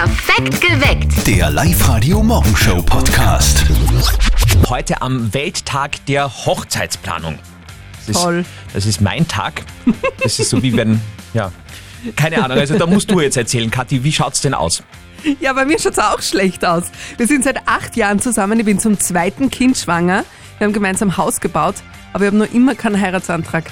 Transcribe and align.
Perfekt 0.00 0.62
geweckt. 0.62 1.26
Der 1.26 1.50
Live-Radio 1.50 2.22
Morgenshow 2.22 2.80
Podcast. 2.80 3.66
Heute 4.70 5.02
am 5.02 5.34
Welttag 5.34 6.02
der 6.06 6.26
Hochzeitsplanung. 6.46 7.38
Das 7.98 8.16
ist, 8.16 8.22
Toll. 8.22 8.46
Das 8.72 8.86
ist 8.86 9.02
mein 9.02 9.28
Tag. 9.28 9.62
Das 10.22 10.38
ist 10.38 10.48
so 10.48 10.62
wie 10.62 10.74
wenn, 10.74 11.02
ja, 11.34 11.52
keine 12.16 12.42
Ahnung. 12.42 12.56
Also 12.56 12.78
da 12.78 12.86
musst 12.86 13.10
du 13.10 13.20
jetzt 13.20 13.36
erzählen, 13.36 13.70
Kathi, 13.70 14.02
wie 14.02 14.10
schaut's 14.10 14.40
denn 14.40 14.54
aus? 14.54 14.82
Ja, 15.38 15.52
bei 15.52 15.66
mir 15.66 15.78
schaut's 15.78 15.98
auch 15.98 16.22
schlecht 16.22 16.64
aus. 16.64 16.84
Wir 17.18 17.26
sind 17.26 17.44
seit 17.44 17.68
acht 17.68 17.94
Jahren 17.94 18.20
zusammen. 18.20 18.58
Ich 18.58 18.64
bin 18.64 18.78
zum 18.78 18.98
zweiten 18.98 19.50
Kind 19.50 19.76
schwanger. 19.76 20.24
Wir 20.56 20.66
haben 20.66 20.72
gemeinsam 20.72 21.18
Haus 21.18 21.40
gebaut, 21.40 21.74
aber 22.14 22.22
wir 22.22 22.28
haben 22.28 22.38
noch 22.38 22.54
immer 22.54 22.74
keinen 22.74 22.98
Heiratsantrag. 22.98 23.64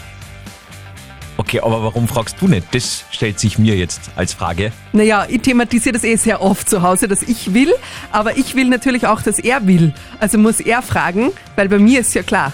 Okay, 1.39 1.61
aber 1.61 1.85
warum 1.85 2.09
fragst 2.09 2.37
du 2.41 2.49
nicht? 2.49 2.67
Das 2.73 3.05
stellt 3.13 3.39
sich 3.39 3.61
mir 3.61 3.77
jetzt 3.77 4.01
als 4.17 4.35
Frage. 4.35 4.73
Naja, 4.93 5.25
ich 5.29 5.41
thematisiere 5.41 5.93
das 5.93 6.03
eh 6.03 6.17
sehr 6.17 6.43
oft 6.43 6.69
zu 6.69 6.83
Hause, 6.83 7.07
dass 7.07 7.23
ich 7.23 7.55
will, 7.55 7.73
aber 8.11 8.37
ich 8.37 8.57
will 8.57 8.69
natürlich 8.69 9.07
auch, 9.07 9.23
dass 9.23 9.39
er 9.39 9.65
will. 9.65 9.95
Also 10.19 10.37
muss 10.37 10.59
er 10.59 10.83
fragen, 10.83 11.31
weil 11.55 11.69
bei 11.69 11.79
mir 11.79 12.01
ist 12.01 12.13
ja 12.15 12.25
klar. 12.25 12.53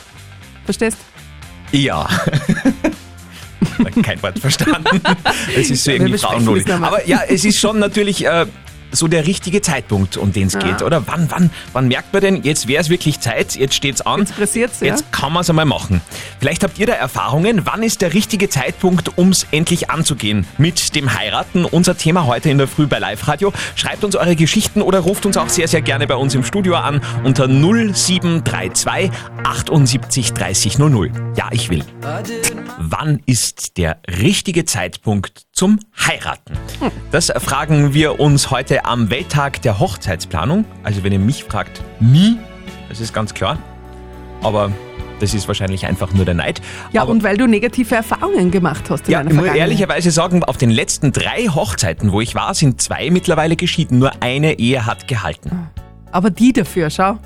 Verstehst? 0.67 0.99
Ja. 1.73 2.07
Kein 4.03 4.23
Wort 4.23 4.39
verstanden. 4.39 5.01
Es 5.57 5.71
ist 5.71 5.83
so 5.83 5.91
irgendwie 5.91 6.21
nochmal. 6.69 6.89
Aber 6.89 7.09
ja, 7.09 7.23
es 7.27 7.47
ist 7.47 7.59
schon 7.59 7.79
natürlich 7.79 8.27
äh, 8.27 8.45
so 8.95 9.09
der 9.09 9.27
richtige 9.27 9.61
Zeitpunkt, 9.63 10.17
um 10.17 10.33
den 10.33 10.47
es 10.47 10.59
geht, 10.59 10.83
oder? 10.83 11.07
Wann, 11.07 11.27
wann, 11.31 11.51
wann 11.73 11.89
merkt 11.89 12.13
man 12.13 12.23
denn, 12.23 12.43
jetzt 12.43 12.69
wäre 12.69 12.81
es 12.81 12.89
wirklich 12.89 13.21
Zeit, 13.21 13.57
jetzt 13.57 13.75
steht's 13.75 14.01
an, 14.01 14.21
Jetzt 14.21 14.37
pressiert's, 14.37 14.81
ja. 14.81 14.87
jetzt 14.89 15.13
kann 15.13 15.33
man 15.33 15.43
es 15.43 15.51
einmal 15.51 15.65
machen. 15.65 16.01
Vielleicht 16.39 16.63
habt 16.63 16.79
ihr 16.79 16.87
da 16.87 16.95
Erfahrungen, 16.95 17.67
wann 17.67 17.83
ist 17.83 18.01
der 18.01 18.15
richtige 18.15 18.49
Zeitpunkt, 18.49 19.19
um 19.19 19.31
es 19.31 19.47
endlich 19.51 19.91
anzugehen 19.91 20.47
mit 20.59 20.95
dem 20.95 21.15
Heiraten? 21.19 21.65
Unser 21.65 21.97
Thema 21.97 22.27
heute 22.27 22.51
in 22.51 22.59
der 22.59 22.69
Früh 22.69 22.87
bei 22.87 22.99
Live 22.99 23.27
Radio. 23.29 23.53
Schreibt 23.75 24.05
uns 24.05 24.17
eure 24.17 24.37
Geschichten 24.37 24.83
oder 24.83 25.01
ruft 25.01 25.27
uns 25.27 25.37
auch 25.37 25.49
sehr, 25.49 25.69
sehr 25.69 25.83
gerne 25.83 26.07
bei 26.07 26.17
uns 26.17 26.35
im 26.35 26.45
Studio 26.45 26.77
an 26.77 27.01
unter 27.25 27.49
0732 27.49 29.11
78 29.43 30.33
30 30.33 30.79
00. 30.79 31.11
Ja, 31.37 31.49
ich 31.51 31.71
will. 31.71 31.85
Wann 32.79 33.21
ist 33.27 33.77
der 33.77 33.99
richtige 34.09 34.65
Zeitpunkt 34.65 35.44
zum 35.55 35.79
Heiraten? 35.97 36.55
Das 37.13 37.33
fragen 37.37 37.95
wir 37.95 38.19
uns 38.19 38.51
heute 38.51 38.85
am 38.85 39.09
Welttag 39.09 39.63
der 39.63 39.79
Hochzeitsplanung. 39.79 40.65
Also 40.83 41.05
wenn 41.05 41.13
ihr 41.13 41.21
mich 41.21 41.45
fragt, 41.45 41.81
nie, 42.01 42.39
das 42.89 43.01
ist 43.01 43.15
ganz 43.15 43.35
klar. 43.35 43.57
Aber 44.43 44.73
das 45.21 45.33
ist 45.33 45.47
wahrscheinlich 45.47 45.87
einfach 45.87 46.13
nur 46.13 46.25
der 46.25 46.35
Neid. 46.35 46.61
Ja, 46.93 47.03
Aber, 47.03 47.13
und 47.13 47.23
weil 47.23 47.37
du 47.37 47.47
negative 47.47 47.95
Erfahrungen 47.95 48.51
gemacht 48.51 48.91
hast 48.91 49.07
in 49.07 49.13
ja, 49.13 49.19
deiner 49.19 49.31
ich 49.31 49.37
muss 49.37 49.47
ehrlicherweise 49.47 50.11
sagen, 50.11 50.43
auf 50.43 50.57
den 50.57 50.71
letzten 50.71 51.13
drei 51.13 51.47
Hochzeiten, 51.47 52.11
wo 52.11 52.21
ich 52.21 52.35
war, 52.35 52.53
sind 52.55 52.83
zwei 52.83 53.11
mittlerweile 53.11 53.55
geschieden. 53.55 54.01
Nur 54.01 54.11
eine 54.21 54.59
Ehe 54.59 54.85
hat 54.87 55.07
gehalten. 55.07 55.71
Aber 56.11 56.31
die 56.31 56.53
dafür, 56.53 56.91
schau. 56.91 57.19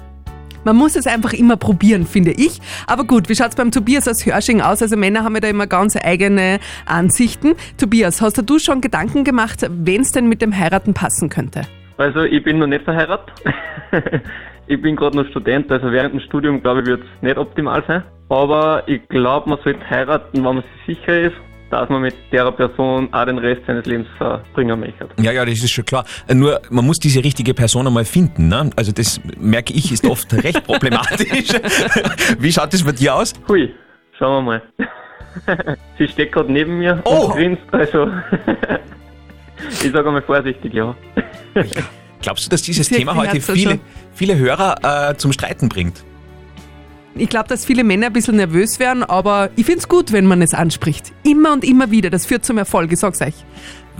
Man 0.68 0.76
muss 0.76 0.96
es 0.96 1.06
einfach 1.06 1.32
immer 1.32 1.56
probieren, 1.56 2.04
finde 2.04 2.30
ich. 2.32 2.60
Aber 2.86 3.04
gut, 3.04 3.30
wie 3.30 3.34
schaut's 3.34 3.56
beim 3.56 3.70
Tobias 3.70 4.06
aus 4.06 4.26
Hörsching 4.26 4.60
aus? 4.60 4.82
Also 4.82 4.98
Männer 4.98 5.24
haben 5.24 5.34
ja 5.34 5.40
da 5.40 5.48
immer 5.48 5.66
ganz 5.66 5.96
eigene 5.96 6.58
Ansichten. 6.84 7.54
Tobias, 7.78 8.20
hast 8.20 8.42
du 8.44 8.58
schon 8.58 8.82
Gedanken 8.82 9.24
gemacht, 9.24 9.66
wenn's 9.70 10.12
denn 10.12 10.28
mit 10.28 10.42
dem 10.42 10.54
Heiraten 10.54 10.92
passen 10.92 11.30
könnte? 11.30 11.62
Also 11.96 12.20
ich 12.24 12.44
bin 12.44 12.58
noch 12.58 12.66
nicht 12.66 12.84
verheiratet. 12.84 13.32
ich 14.66 14.82
bin 14.82 14.94
gerade 14.94 15.16
noch 15.16 15.26
Student, 15.30 15.72
also 15.72 15.90
während 15.90 16.12
dem 16.12 16.20
Studium 16.20 16.60
glaube 16.60 16.82
ich 16.82 16.86
wird 16.86 17.00
es 17.00 17.22
nicht 17.22 17.38
optimal 17.38 17.82
sein. 17.88 18.02
Aber 18.28 18.82
ich 18.86 19.08
glaube, 19.08 19.48
man 19.48 19.58
sollte 19.64 19.88
heiraten, 19.88 20.36
wenn 20.36 20.42
man 20.42 20.64
sich 20.86 20.98
sicher 20.98 21.18
ist, 21.18 21.36
dass 21.70 21.88
man 21.88 22.02
mit 22.02 22.14
der 22.32 22.50
Person 22.52 23.12
auch 23.12 23.24
den 23.26 23.38
Rest 23.38 23.62
seines 23.66 23.84
Lebens 23.86 24.06
verbringen 24.16 24.80
möchte. 24.80 25.08
Ja, 25.20 25.32
ja, 25.32 25.44
das 25.44 25.58
ist 25.58 25.70
schon 25.70 25.84
klar. 25.84 26.04
Nur, 26.32 26.60
man 26.70 26.84
muss 26.86 26.98
diese 26.98 27.22
richtige 27.22 27.54
Person 27.54 27.86
einmal 27.86 28.04
finden. 28.04 28.48
Ne? 28.48 28.70
Also 28.76 28.92
das 28.92 29.20
merke 29.38 29.72
ich, 29.74 29.92
ist 29.92 30.04
oft 30.06 30.32
recht 30.44 30.64
problematisch. 30.64 31.28
Wie 32.38 32.52
schaut 32.52 32.72
das 32.72 32.82
bei 32.82 32.92
dir 32.92 33.14
aus? 33.14 33.34
Hui, 33.48 33.74
schauen 34.18 34.44
wir 34.44 34.60
mal. 34.60 34.62
Sie 35.98 36.08
steht 36.08 36.32
gerade 36.32 36.50
neben 36.50 36.78
mir 36.78 37.00
Oh. 37.04 37.26
und 37.26 37.32
grinst, 37.32 37.62
also 37.70 38.10
ich 39.70 39.92
sage 39.92 40.06
einmal 40.08 40.22
vorsichtig, 40.22 40.72
ja. 40.72 40.94
Glaubst 42.22 42.46
du, 42.46 42.50
dass 42.50 42.62
dieses 42.62 42.88
Thema 42.88 43.14
heute 43.14 43.40
viele, 43.40 43.78
viele 44.14 44.36
Hörer 44.36 45.10
äh, 45.10 45.16
zum 45.16 45.32
Streiten 45.32 45.68
bringt? 45.68 46.02
Ich 47.14 47.28
glaube, 47.28 47.48
dass 47.48 47.64
viele 47.64 47.84
Männer 47.84 48.06
ein 48.06 48.12
bisschen 48.12 48.36
nervös 48.36 48.78
werden, 48.78 49.02
aber 49.02 49.50
ich 49.56 49.66
find's 49.66 49.88
gut, 49.88 50.12
wenn 50.12 50.26
man 50.26 50.42
es 50.42 50.54
anspricht. 50.54 51.12
Immer 51.24 51.52
und 51.52 51.64
immer 51.64 51.90
wieder. 51.90 52.10
Das 52.10 52.26
führt 52.26 52.44
zum 52.44 52.58
Erfolg, 52.58 52.92
ich 52.92 52.98
sag's 52.98 53.20
euch. 53.20 53.34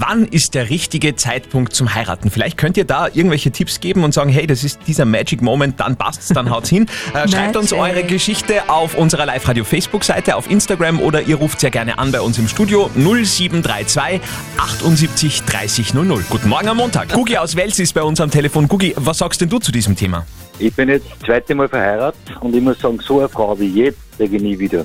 Wann 0.00 0.26
ist 0.26 0.54
der 0.54 0.70
richtige 0.70 1.16
Zeitpunkt 1.16 1.74
zum 1.74 1.92
Heiraten? 1.92 2.30
Vielleicht 2.30 2.56
könnt 2.56 2.76
ihr 2.76 2.84
da 2.84 3.08
irgendwelche 3.08 3.50
Tipps 3.50 3.80
geben 3.80 4.04
und 4.04 4.14
sagen, 4.14 4.30
hey, 4.30 4.46
das 4.46 4.62
ist 4.62 4.78
dieser 4.86 5.04
Magic 5.04 5.42
Moment, 5.42 5.80
dann 5.80 5.96
passt's, 5.96 6.28
dann 6.28 6.50
haut's 6.50 6.69
hin. 6.69 6.86
Äh, 7.14 7.26
schreibt 7.26 7.56
uns 7.56 7.72
eure 7.72 8.04
Geschichte 8.04 8.69
auf 8.69 8.94
unserer 8.94 9.25
Live-Radio-Facebook-Seite, 9.26 10.36
auf 10.36 10.48
Instagram 10.50 11.00
oder 11.00 11.22
ihr 11.22 11.36
ruft 11.36 11.58
sehr 11.58 11.70
gerne 11.70 11.98
an 11.98 12.12
bei 12.12 12.20
uns 12.20 12.38
im 12.38 12.46
Studio 12.46 12.90
0732 12.94 14.20
78 14.58 15.42
30 15.42 15.94
00. 15.94 16.25
Guten 16.28 16.48
Morgen 16.50 16.69
am 16.69 16.76
Montag. 16.76 17.08
Gugi 17.08 17.38
aus 17.38 17.56
Wels 17.56 17.78
ist 17.78 17.94
bei 17.94 18.02
uns 18.02 18.20
am 18.20 18.30
Telefon. 18.30 18.69
Gugi, 18.69 18.94
was 18.96 19.19
sagst 19.19 19.40
denn 19.40 19.48
du 19.48 19.58
zu 19.58 19.72
diesem 19.72 19.96
Thema? 19.96 20.26
Ich 20.58 20.74
bin 20.74 20.88
jetzt 20.88 21.06
das 21.10 21.19
zweite 21.20 21.54
Mal 21.54 21.69
verheiratet 21.69 22.20
und 22.41 22.54
ich 22.54 22.62
muss 22.62 22.78
sagen, 22.80 22.98
so 23.00 23.20
eine 23.20 23.28
Frau 23.28 23.58
wie 23.58 23.84
jetzt 23.84 23.98
kriege 24.16 24.36
ich 24.36 24.42
nie 24.42 24.58
wieder. 24.58 24.84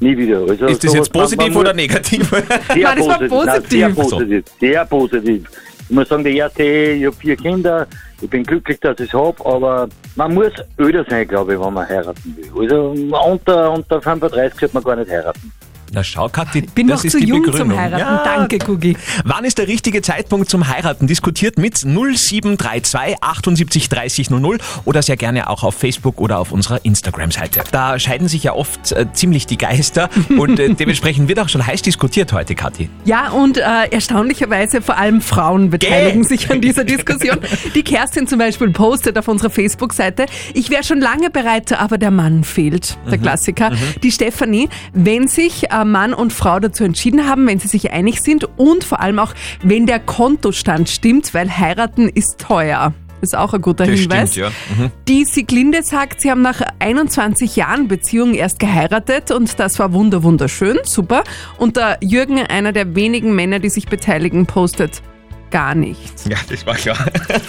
Nie 0.00 0.16
wieder. 0.16 0.40
Also 0.40 0.66
Ist 0.66 0.84
das 0.84 0.94
jetzt 0.94 1.12
positiv 1.12 1.54
oder 1.54 1.72
negativ? 1.74 2.28
Sehr 2.30 2.42
Nein, 2.76 2.98
das 2.98 3.06
war 3.08 3.20
Nein, 3.20 3.28
positiv. 3.28 3.70
sehr 3.70 3.86
Ach 3.88 3.94
so. 3.96 4.02
positiv. 4.02 4.44
Sehr 4.60 4.84
positiv. 4.86 5.48
Ich 5.90 5.94
muss 5.94 6.08
sagen, 6.08 6.24
die 6.24 6.36
erste 6.36 6.62
Ehe, 6.62 6.94
ich 6.94 7.06
habe 7.06 7.16
vier 7.16 7.36
Kinder. 7.36 7.86
Ich 8.20 8.28
bin 8.28 8.42
glücklich, 8.44 8.78
dass 8.80 8.98
ich 9.00 9.08
es 9.08 9.12
habe, 9.14 9.44
aber 9.46 9.88
man 10.16 10.34
muss 10.34 10.52
öder 10.78 11.04
sein, 11.08 11.26
glaube 11.26 11.54
ich, 11.54 11.60
wenn 11.60 11.72
man 11.72 11.88
heiraten 11.88 12.36
will. 12.36 12.70
Also 12.70 12.90
unter, 12.90 13.72
unter 13.72 14.02
35 14.02 14.58
sollte 14.60 14.74
man 14.74 14.84
gar 14.84 14.96
nicht 14.96 15.10
heiraten. 15.10 15.52
Na 15.92 16.04
schau, 16.04 16.28
Kathi, 16.28 16.62
Bin 16.74 16.86
das 16.88 17.00
noch 17.00 17.04
ist 17.04 17.12
zu 17.12 17.20
die 17.20 17.26
jung 17.26 17.42
Begründung. 17.42 17.70
zum 17.70 17.78
Heiraten. 17.78 18.00
Ja, 18.00 18.22
Danke, 18.24 18.58
Gugi. 18.58 18.96
Wann 19.24 19.44
ist 19.44 19.58
der 19.58 19.68
richtige 19.68 20.02
Zeitpunkt 20.02 20.50
zum 20.50 20.68
Heiraten? 20.68 21.06
Diskutiert 21.06 21.58
mit 21.58 21.76
0732 21.84 23.16
78 23.22 23.88
30 23.88 24.30
00 24.30 24.58
oder 24.84 25.02
sehr 25.02 25.16
gerne 25.16 25.48
auch 25.48 25.62
auf 25.62 25.74
Facebook 25.74 26.20
oder 26.20 26.38
auf 26.38 26.52
unserer 26.52 26.84
Instagram-Seite. 26.84 27.62
Da 27.72 27.98
scheiden 27.98 28.28
sich 28.28 28.42
ja 28.44 28.52
oft 28.52 28.92
äh, 28.92 29.06
ziemlich 29.12 29.46
die 29.46 29.56
Geister 29.58 30.08
und 30.38 30.58
äh, 30.58 30.72
dementsprechend 30.74 31.28
wird 31.28 31.38
auch 31.40 31.48
schon 31.48 31.66
heiß 31.66 31.82
diskutiert 31.82 32.32
heute, 32.32 32.54
Kathi. 32.54 32.90
Ja, 33.04 33.30
und 33.30 33.56
äh, 33.56 33.62
erstaunlicherweise 33.90 34.82
vor 34.82 34.96
allem 34.98 35.20
Frauen 35.20 35.70
beteiligen 35.70 36.22
Gell? 36.22 36.28
sich 36.38 36.50
an 36.50 36.60
dieser 36.60 36.84
Diskussion. 36.84 37.38
Die 37.74 37.82
Kerstin 37.82 38.26
zum 38.26 38.38
Beispiel 38.38 38.70
postet 38.70 39.18
auf 39.18 39.28
unserer 39.28 39.50
Facebook-Seite, 39.50 40.26
ich 40.54 40.70
wäre 40.70 40.84
schon 40.84 41.00
lange 41.00 41.30
bereit, 41.30 41.72
aber 41.72 41.98
der 41.98 42.10
Mann 42.10 42.44
fehlt. 42.44 42.98
Der 43.10 43.18
Klassiker. 43.18 43.72
Die 44.02 44.10
Stefanie, 44.12 44.68
wenn 44.92 45.28
sich 45.28 45.70
äh, 45.70 45.77
Mann 45.84 46.14
und 46.14 46.32
Frau 46.32 46.58
dazu 46.60 46.84
entschieden 46.84 47.28
haben, 47.28 47.46
wenn 47.46 47.58
sie 47.58 47.68
sich 47.68 47.90
einig 47.92 48.20
sind 48.22 48.48
und 48.58 48.84
vor 48.84 49.00
allem 49.00 49.18
auch, 49.18 49.34
wenn 49.62 49.86
der 49.86 50.00
Kontostand 50.00 50.88
stimmt, 50.88 51.34
weil 51.34 51.50
heiraten 51.58 52.08
ist 52.08 52.38
teuer. 52.38 52.92
Ist 53.20 53.36
auch 53.36 53.52
ein 53.52 53.60
guter 53.60 53.84
Das 53.84 53.98
Hinweis. 53.98 54.30
stimmt, 54.30 54.52
ja. 54.78 54.84
Mhm. 54.84 54.90
Die 55.08 55.24
Siglinde 55.24 55.82
sagt, 55.82 56.20
sie 56.20 56.30
haben 56.30 56.42
nach 56.42 56.60
21 56.78 57.56
Jahren 57.56 57.88
Beziehung 57.88 58.32
erst 58.34 58.60
geheiratet 58.60 59.32
und 59.32 59.58
das 59.58 59.80
war 59.80 59.92
wunder 59.92 60.22
wunderschön, 60.22 60.78
super. 60.84 61.24
Und 61.56 61.76
der 61.76 61.98
Jürgen, 62.00 62.38
einer 62.38 62.70
der 62.72 62.94
wenigen 62.94 63.34
Männer, 63.34 63.58
die 63.58 63.70
sich 63.70 63.86
beteiligen, 63.86 64.46
postet 64.46 65.02
gar 65.50 65.74
nichts. 65.74 66.26
Ja, 66.28 66.36
das 66.48 66.64
war 66.64 66.76
klar. 66.76 66.96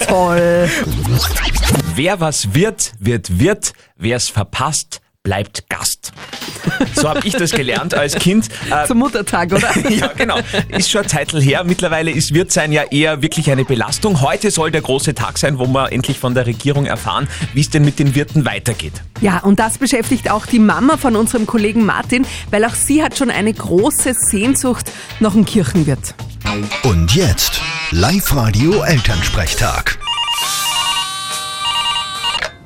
Toll. 0.07 0.67
Wer 1.95 2.19
was 2.19 2.55
wird, 2.55 2.93
wird 2.99 3.39
Wirt. 3.39 3.73
Wer 3.97 4.17
es 4.17 4.29
verpasst, 4.29 5.01
bleibt 5.23 5.69
Gast. 5.69 6.11
So 6.95 7.09
habe 7.09 7.21
ich 7.25 7.33
das 7.33 7.51
gelernt 7.51 7.93
als 7.93 8.15
Kind. 8.15 8.47
Äh, 8.71 8.85
Zum 8.87 8.99
Muttertag, 8.99 9.51
oder? 9.51 9.69
ja, 9.89 10.07
genau. 10.15 10.37
Ist 10.69 10.89
schon 10.89 11.03
ein 11.03 11.09
Zeitl 11.09 11.41
her. 11.41 11.63
Mittlerweile 11.63 12.11
ist 12.11 12.33
Wirtsein 12.33 12.71
ja 12.71 12.83
eher 12.83 13.21
wirklich 13.21 13.51
eine 13.51 13.65
Belastung. 13.65 14.21
Heute 14.21 14.49
soll 14.51 14.71
der 14.71 14.81
große 14.81 15.13
Tag 15.15 15.37
sein, 15.37 15.59
wo 15.59 15.67
wir 15.67 15.91
endlich 15.91 16.19
von 16.19 16.33
der 16.35 16.45
Regierung 16.45 16.85
erfahren, 16.85 17.27
wie 17.53 17.61
es 17.61 17.69
denn 17.69 17.83
mit 17.83 17.99
den 17.99 18.15
Wirten 18.15 18.45
weitergeht. 18.45 18.93
Ja, 19.21 19.39
und 19.39 19.59
das 19.59 19.77
beschäftigt 19.77 20.31
auch 20.31 20.45
die 20.45 20.59
Mama 20.59 20.97
von 20.97 21.15
unserem 21.15 21.45
Kollegen 21.45 21.85
Martin, 21.85 22.25
weil 22.49 22.63
auch 22.63 22.75
sie 22.75 23.03
hat 23.03 23.17
schon 23.17 23.29
eine 23.29 23.53
große 23.53 24.13
Sehnsucht 24.13 24.91
nach 25.19 25.33
einem 25.33 25.45
Kirchenwirt. 25.45 26.15
Und 26.83 27.13
jetzt 27.13 27.61
Live-Radio 27.91 28.83
Elternsprechtag. 28.83 29.99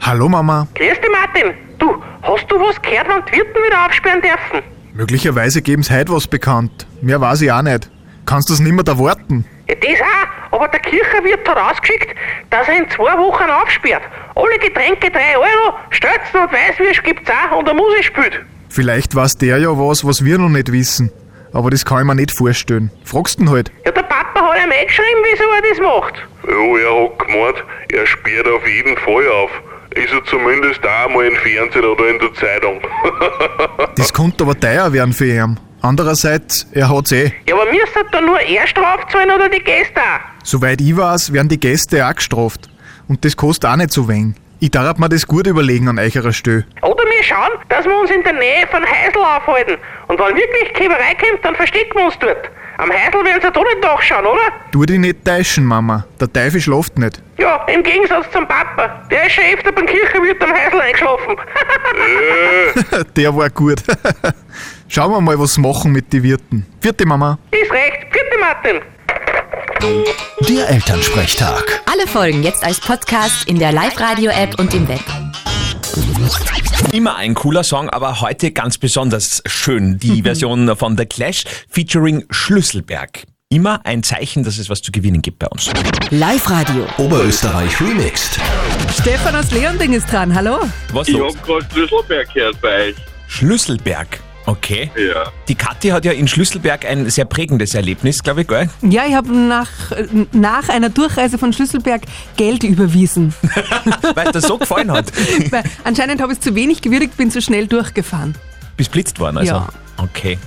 Hallo 0.02 0.30
Mama. 0.30 0.68
Grüß 0.76 1.00
dich, 1.02 1.12
Martin. 1.12 1.73
Du, 1.84 2.02
hast 2.22 2.50
du 2.50 2.58
was 2.62 2.82
gehört, 2.82 3.08
wann 3.10 3.26
die 3.26 3.34
Wirten 3.34 3.62
wieder 3.62 3.86
aufsperren 3.86 4.22
dürfen? 4.22 4.66
Möglicherweise 4.94 5.62
geben's 5.62 5.92
heute 5.92 6.14
was 6.14 6.28
bekannt. 6.28 6.88
Mehr 7.02 7.20
weiß 7.20 7.42
ich 7.42 7.52
auch 7.52 7.62
nicht. 7.62 7.90
Kannst 8.26 8.50
du's 8.50 8.62
nimmer 8.62 8.84
da 8.84 8.98
warten? 8.98 9.44
Ja, 9.68 9.76
das 9.76 10.00
auch, 10.00 10.56
aber 10.56 10.70
der 10.70 10.80
Kirchenwirt 10.80 11.46
hat 11.46 11.58
rausgeschickt, 11.58 12.16
dass 12.52 12.70
er 12.70 12.78
in 12.78 12.90
zwei 12.90 13.18
Wochen 13.18 13.50
aufsperrt. 13.50 14.04
Alle 14.34 14.58
Getränke 14.60 15.12
3 15.12 15.38
Euro, 15.38 15.76
Stelzen 15.90 16.40
und 16.40 16.54
Weißwürsch 16.54 17.04
gibt's 17.04 17.30
auch 17.30 17.58
und 17.58 17.68
eine 17.68 17.78
Musik 17.78 18.06
spielt. 18.06 18.40
Vielleicht 18.70 19.14
weiß 19.14 19.36
der 19.40 19.58
ja 19.58 19.78
was, 19.78 20.06
was 20.06 20.24
wir 20.24 20.38
noch 20.38 20.48
nicht 20.48 20.72
wissen. 20.72 21.12
Aber 21.52 21.70
das 21.70 21.84
kann 21.84 22.00
ich 22.00 22.06
mir 22.06 22.16
nicht 22.16 22.32
vorstellen. 22.32 22.92
Fragst 23.04 23.42
ihn 23.42 23.50
halt. 23.50 23.74
Ja, 23.84 23.92
der 23.92 24.04
Papa 24.04 24.40
hat 24.40 24.58
ihm 24.58 24.72
eingeschrieben, 24.72 25.22
wieso 25.30 25.44
er 25.44 25.70
das 25.70 25.80
macht? 25.82 26.16
Ja, 26.48 26.80
er 26.80 27.04
hat 27.10 27.20
gemeint, 27.20 27.64
er 27.92 28.08
sperrt 28.08 28.48
auf 28.48 28.66
jeden 28.66 28.96
Fall 28.96 29.28
auf. 29.28 29.52
Ist 29.96 30.12
er 30.12 30.24
zumindest 30.26 30.80
auch 30.86 31.10
mal 31.10 31.26
im 31.26 31.36
Fernsehen 31.36 31.86
oder 31.86 32.08
in 32.10 32.20
der 32.20 32.34
Zeitung. 32.34 32.82
Das 33.96 34.12
könnte 34.12 34.44
aber 34.44 34.60
teuer 34.60 34.92
werden 34.92 35.14
für 35.14 35.28
ihn. 35.28 35.60
Andererseits, 35.82 36.68
er 36.72 36.90
hat's 36.90 37.12
eh. 37.12 37.32
Ja, 37.48 37.56
aber 37.56 37.70
müsste 37.72 38.04
da 38.12 38.22
nur 38.22 38.40
er 38.40 38.66
Straf 38.66 39.08
zahlen 39.12 39.30
oder 39.30 39.50
die 39.50 39.60
Gäste 39.60 40.00
auch? 40.00 40.20
Soweit 40.44 40.82
ich 40.82 40.98
weiß, 40.98 41.32
werden 41.32 41.50
die 41.50 41.60
Gäste 41.60 42.06
auch 42.06 42.16
gestraft. 42.16 42.70
Und 43.08 43.24
das 43.24 43.38
kostet 43.38 43.70
auch 43.70 43.76
nicht 43.76 43.92
so 43.92 44.08
wenig. 44.08 44.36
Ich 44.60 44.72
darf 44.72 44.98
mir 44.98 45.10
das 45.10 45.28
gut 45.28 45.46
überlegen 45.46 45.90
an 45.90 46.00
eurer 46.00 46.34
Stelle. 46.34 46.66
Oder 46.82 47.04
wir 47.04 47.24
schauen, 47.24 47.52
dass 47.70 47.86
wir 47.86 47.96
uns 48.00 48.10
in 48.10 48.24
der 48.24 48.34
Nähe 48.34 48.66
von 48.72 48.82
Heisel 48.84 49.22
aufhalten. 49.22 49.78
Und 50.08 50.20
wenn 50.20 50.36
wirklich 50.36 50.74
Käberei 50.74 51.16
kommt, 51.16 51.44
dann 51.44 51.56
verstecken 51.56 51.92
wir 51.96 52.06
uns 52.06 52.18
dort. 52.20 52.50
Am 52.78 52.92
Heisel 52.92 53.24
werden 53.24 53.40
sie 53.42 53.52
doch 53.52 53.64
nicht 53.64 53.82
nachschauen, 53.82 54.26
oder? 54.26 54.42
Tu 54.72 54.86
dich 54.86 54.98
nicht 55.00 55.24
täuschen, 55.24 55.64
Mama. 55.66 56.06
Der 56.20 56.32
Teufel 56.32 56.60
schlaft 56.60 56.98
nicht. 56.98 57.22
Ja, 57.38 57.64
im 57.68 57.84
Gegensatz 57.84 58.26
zum 58.32 58.48
Papa. 58.48 59.02
Der 59.12 59.26
ist 59.28 59.34
schon 59.34 59.44
öfter 59.54 59.72
beim 59.72 59.86
Kirchenwirt 59.86 60.42
am 60.44 60.52
Heisel 60.54 60.82
eingeschlafen. 60.82 61.36
Der 63.16 63.36
war 63.36 63.50
gut. 63.50 63.82
Schauen 64.88 65.12
wir 65.12 65.22
mal, 65.22 65.38
was 65.40 65.54
sie 65.54 65.62
machen 65.62 65.92
mit 65.92 66.12
den 66.12 66.24
Wirten. 66.24 66.66
Vierte 66.82 67.06
Mama. 67.06 67.38
ist 67.52 67.72
recht. 67.72 68.08
Bitte, 68.12 68.38
Martin. 68.40 68.82
Der 70.50 70.70
Elternsprechtag. 70.70 71.82
Alle 71.92 72.08
Folgen 72.08 72.42
jetzt 72.44 72.64
als 72.66 72.80
Podcast 72.80 73.48
in 73.48 73.60
der 73.60 73.72
Live-Radio-App 73.72 74.60
und 74.60 74.74
im 74.74 74.88
Web. 74.88 75.02
Immer 76.92 77.16
ein 77.16 77.34
cooler 77.34 77.64
Song, 77.64 77.90
aber 77.90 78.22
heute 78.22 78.52
ganz 78.52 78.78
besonders 78.78 79.42
schön. 79.46 79.98
Die 79.98 80.22
Version 80.24 80.76
von 80.76 80.98
The 80.98 81.06
Clash 81.06 81.44
featuring 81.70 82.26
Schlüsselberg. 82.30 83.24
Immer 83.50 83.86
ein 83.86 84.02
Zeichen, 84.04 84.44
dass 84.44 84.58
es 84.58 84.70
was 84.70 84.82
zu 84.82 84.92
gewinnen 84.92 85.22
gibt 85.22 85.40
bei 85.40 85.48
uns. 85.48 85.70
Live-Radio. 86.10 86.88
Oberösterreich 86.98 87.80
remixed. 87.80 88.40
Stefan 89.00 89.36
aus 89.36 89.52
Leonding 89.52 89.94
ist 89.94 90.12
dran, 90.12 90.34
hallo. 90.34 90.60
Was 90.92 91.08
ich 91.08 91.16
los? 91.16 91.36
hab 91.36 91.46
gerade 91.46 91.66
Schlüsselberg 91.72 92.34
gehört 92.34 92.62
bei 92.62 92.88
euch. 92.90 92.96
Schlüsselberg. 93.28 94.20
Okay. 94.46 94.92
Ja. 94.96 95.32
Die 95.48 95.56
Kathi 95.56 95.90
hat 95.90 96.06
ja 96.06 96.12
in 96.12 96.28
Schlüsselberg 96.28 96.86
ein 96.86 97.10
sehr 97.10 97.26
prägendes 97.26 97.74
Erlebnis, 97.74 98.24
glaube 98.24 98.42
ich, 98.42 98.48
gell? 98.48 98.70
Ja, 98.82 99.04
ich 99.08 99.16
habe 99.16 99.34
nach, 99.34 99.70
nach 100.34 100.70
einer 100.70 100.90
Durchreise 100.90 101.38
von 101.38 101.54
Schlüsselberg 101.54 102.02
Geld 102.36 102.64
überwiesen. 102.64 103.34
Weil 104.16 104.32
das 104.32 104.44
so 104.44 104.58
gefallen 104.58 104.92
hat. 104.92 105.12
Weil 105.52 105.64
anscheinend 105.84 106.22
habe 106.22 106.34
ich 106.34 106.42
zu 106.42 106.56
wenig 106.56 106.82
gewürdigt, 106.82 107.16
bin 107.16 107.32
zu 107.32 107.42
schnell 107.42 107.68
durchgefahren. 107.68 108.36
Bist 108.76 108.92
blitzt 108.92 109.20
worden, 109.20 109.38
also. 109.38 109.54
Ja. 109.54 109.70
Okay. 109.98 110.38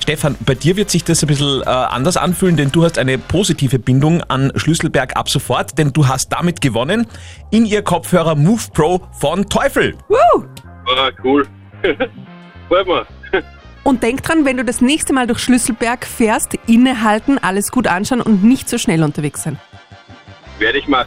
Stefan, 0.00 0.36
bei 0.46 0.54
dir 0.54 0.76
wird 0.76 0.88
sich 0.88 1.04
das 1.04 1.22
ein 1.22 1.26
bisschen 1.26 1.62
äh, 1.62 1.66
anders 1.66 2.16
anfühlen, 2.16 2.56
denn 2.56 2.70
du 2.70 2.84
hast 2.84 2.98
eine 2.98 3.18
positive 3.18 3.78
Bindung 3.78 4.22
an 4.22 4.52
Schlüsselberg 4.56 5.16
ab 5.16 5.28
sofort, 5.28 5.76
denn 5.78 5.92
du 5.92 6.06
hast 6.06 6.32
damit 6.32 6.60
gewonnen 6.60 7.06
in 7.50 7.66
ihr 7.66 7.82
Kopfhörer 7.82 8.36
Move 8.36 8.62
Pro 8.72 9.02
von 9.12 9.48
Teufel. 9.48 9.96
Woo! 10.08 10.44
Ah, 10.96 11.10
cool. 11.24 11.46
Freut 12.68 12.86
mich. 12.86 13.15
Und 13.86 14.02
denk 14.02 14.24
dran, 14.24 14.44
wenn 14.44 14.56
du 14.56 14.64
das 14.64 14.80
nächste 14.80 15.12
Mal 15.12 15.28
durch 15.28 15.38
Schlüsselberg 15.38 16.06
fährst, 16.06 16.54
innehalten, 16.66 17.38
alles 17.38 17.70
gut 17.70 17.86
anschauen 17.86 18.20
und 18.20 18.42
nicht 18.42 18.68
so 18.68 18.78
schnell 18.78 19.04
unterwegs 19.04 19.44
sein. 19.44 19.60
Werde 20.58 20.78
ich 20.78 20.88
machen. 20.88 21.06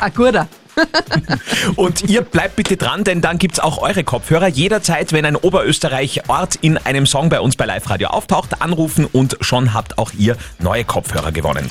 Ah, 0.00 0.08
guter. 0.08 0.48
Und 1.76 2.08
ihr 2.08 2.22
bleibt 2.22 2.56
bitte 2.56 2.76
dran, 2.76 3.04
denn 3.04 3.20
dann 3.20 3.38
gibt's 3.38 3.60
auch 3.60 3.78
eure 3.78 4.02
Kopfhörer. 4.02 4.48
Jederzeit, 4.48 5.12
wenn 5.12 5.24
ein 5.24 5.36
Oberösterreich-Ort 5.36 6.56
in 6.56 6.76
einem 6.76 7.06
Song 7.06 7.28
bei 7.28 7.40
uns 7.40 7.54
bei 7.54 7.66
Live 7.66 7.88
Radio 7.88 8.08
auftaucht, 8.08 8.62
anrufen 8.62 9.06
und 9.12 9.36
schon 9.40 9.72
habt 9.72 9.98
auch 9.98 10.10
ihr 10.18 10.36
neue 10.58 10.82
Kopfhörer 10.82 11.30
gewonnen. 11.30 11.70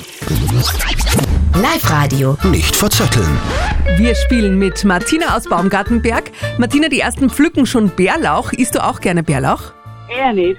Live-Radio. 1.60 2.38
Nicht 2.44 2.74
verzetteln. 2.74 3.38
Wir 3.98 4.14
spielen 4.14 4.58
mit 4.58 4.82
Martina 4.84 5.36
aus 5.36 5.44
Baumgartenberg. 5.44 6.30
Martina, 6.56 6.88
die 6.88 7.00
ersten 7.00 7.28
pflücken 7.28 7.66
schon 7.66 7.90
Bärlauch. 7.90 8.54
Isst 8.54 8.76
du 8.76 8.82
auch 8.82 9.02
gerne 9.02 9.22
Bärlauch? 9.22 9.74
Eher 10.08 10.32
nicht. 10.32 10.58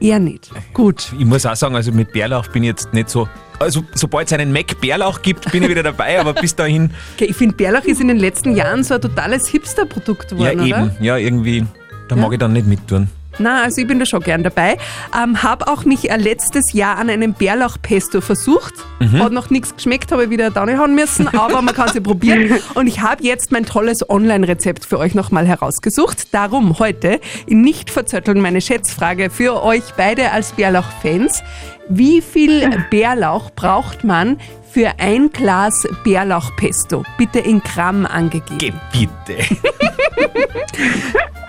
Eher 0.00 0.18
nicht. 0.18 0.50
Gut. 0.72 1.12
Ich 1.18 1.24
muss 1.24 1.46
auch 1.46 1.54
sagen, 1.56 1.76
also 1.76 1.92
mit 1.92 2.12
Bärlauch 2.12 2.48
bin 2.48 2.64
ich 2.64 2.68
jetzt 2.68 2.92
nicht 2.92 3.08
so. 3.08 3.28
Also, 3.60 3.84
sobald 3.94 4.26
es 4.26 4.32
einen 4.32 4.52
Mac 4.52 4.78
Bärlauch 4.80 5.22
gibt, 5.22 5.50
bin 5.52 5.62
ich 5.62 5.68
wieder 5.68 5.82
dabei, 5.84 6.18
aber 6.20 6.32
bis 6.34 6.54
dahin, 6.54 6.90
Okay, 7.16 7.26
ich 7.26 7.36
finde, 7.36 7.54
Bärlauch 7.54 7.84
ist 7.84 8.00
in 8.00 8.08
den 8.08 8.18
letzten 8.18 8.56
Jahren 8.56 8.82
so 8.82 8.94
ein 8.94 9.00
totales 9.00 9.46
Hipster-Produkt 9.48 10.32
ja 10.32 10.52
geworden, 10.52 10.66
eben, 10.66 10.82
oder? 10.82 10.96
ja 11.00 11.16
irgendwie, 11.16 11.64
da 12.08 12.16
Ja. 12.16 12.22
mag 12.22 12.32
ich 12.32 12.38
dann 12.38 12.52
nicht 12.52 12.66
mittun. 12.66 13.08
Na, 13.38 13.62
also 13.62 13.80
ich 13.80 13.86
bin 13.86 13.98
da 13.98 14.06
schon 14.06 14.20
gern 14.20 14.42
dabei. 14.42 14.78
Ähm, 15.16 15.42
hab 15.42 15.68
auch 15.68 15.84
mich 15.84 16.10
äh, 16.10 16.16
letztes 16.16 16.72
Jahr 16.72 16.98
an 16.98 17.10
einem 17.10 17.34
Bärlauchpesto 17.34 18.20
versucht. 18.20 18.74
Hat 19.18 19.32
noch 19.32 19.50
nichts 19.50 19.74
geschmeckt, 19.76 20.12
habe 20.12 20.24
ich 20.24 20.30
wieder 20.30 20.50
downhauen 20.50 20.94
müssen, 20.94 21.28
aber 21.28 21.60
man 21.60 21.74
kann 21.74 21.88
es 21.88 21.94
ja 21.94 22.00
probieren. 22.00 22.58
Und 22.74 22.86
ich 22.86 23.00
habe 23.00 23.22
jetzt 23.22 23.52
mein 23.52 23.66
tolles 23.66 24.08
Online-Rezept 24.08 24.86
für 24.86 24.98
euch 24.98 25.14
nochmal 25.14 25.46
herausgesucht. 25.46 26.32
Darum 26.32 26.78
heute 26.78 27.20
in 27.46 27.60
nicht 27.60 27.90
verzötteln 27.90 28.40
meine 28.40 28.60
Schätzfrage 28.60 29.28
für 29.28 29.62
euch 29.62 29.82
beide 29.96 30.30
als 30.30 30.52
Bärlauch-Fans. 30.52 31.42
Wie 31.88 32.22
viel 32.22 32.84
Bärlauch 32.90 33.50
braucht 33.50 34.04
man 34.04 34.38
für 34.74 34.92
ein 34.98 35.30
Glas 35.30 35.86
Bärlauchpesto? 36.02 37.04
Bitte 37.16 37.38
in 37.38 37.60
Gramm 37.62 38.04
angegeben. 38.06 38.80
Geh 38.92 39.08
bitte. 39.24 39.56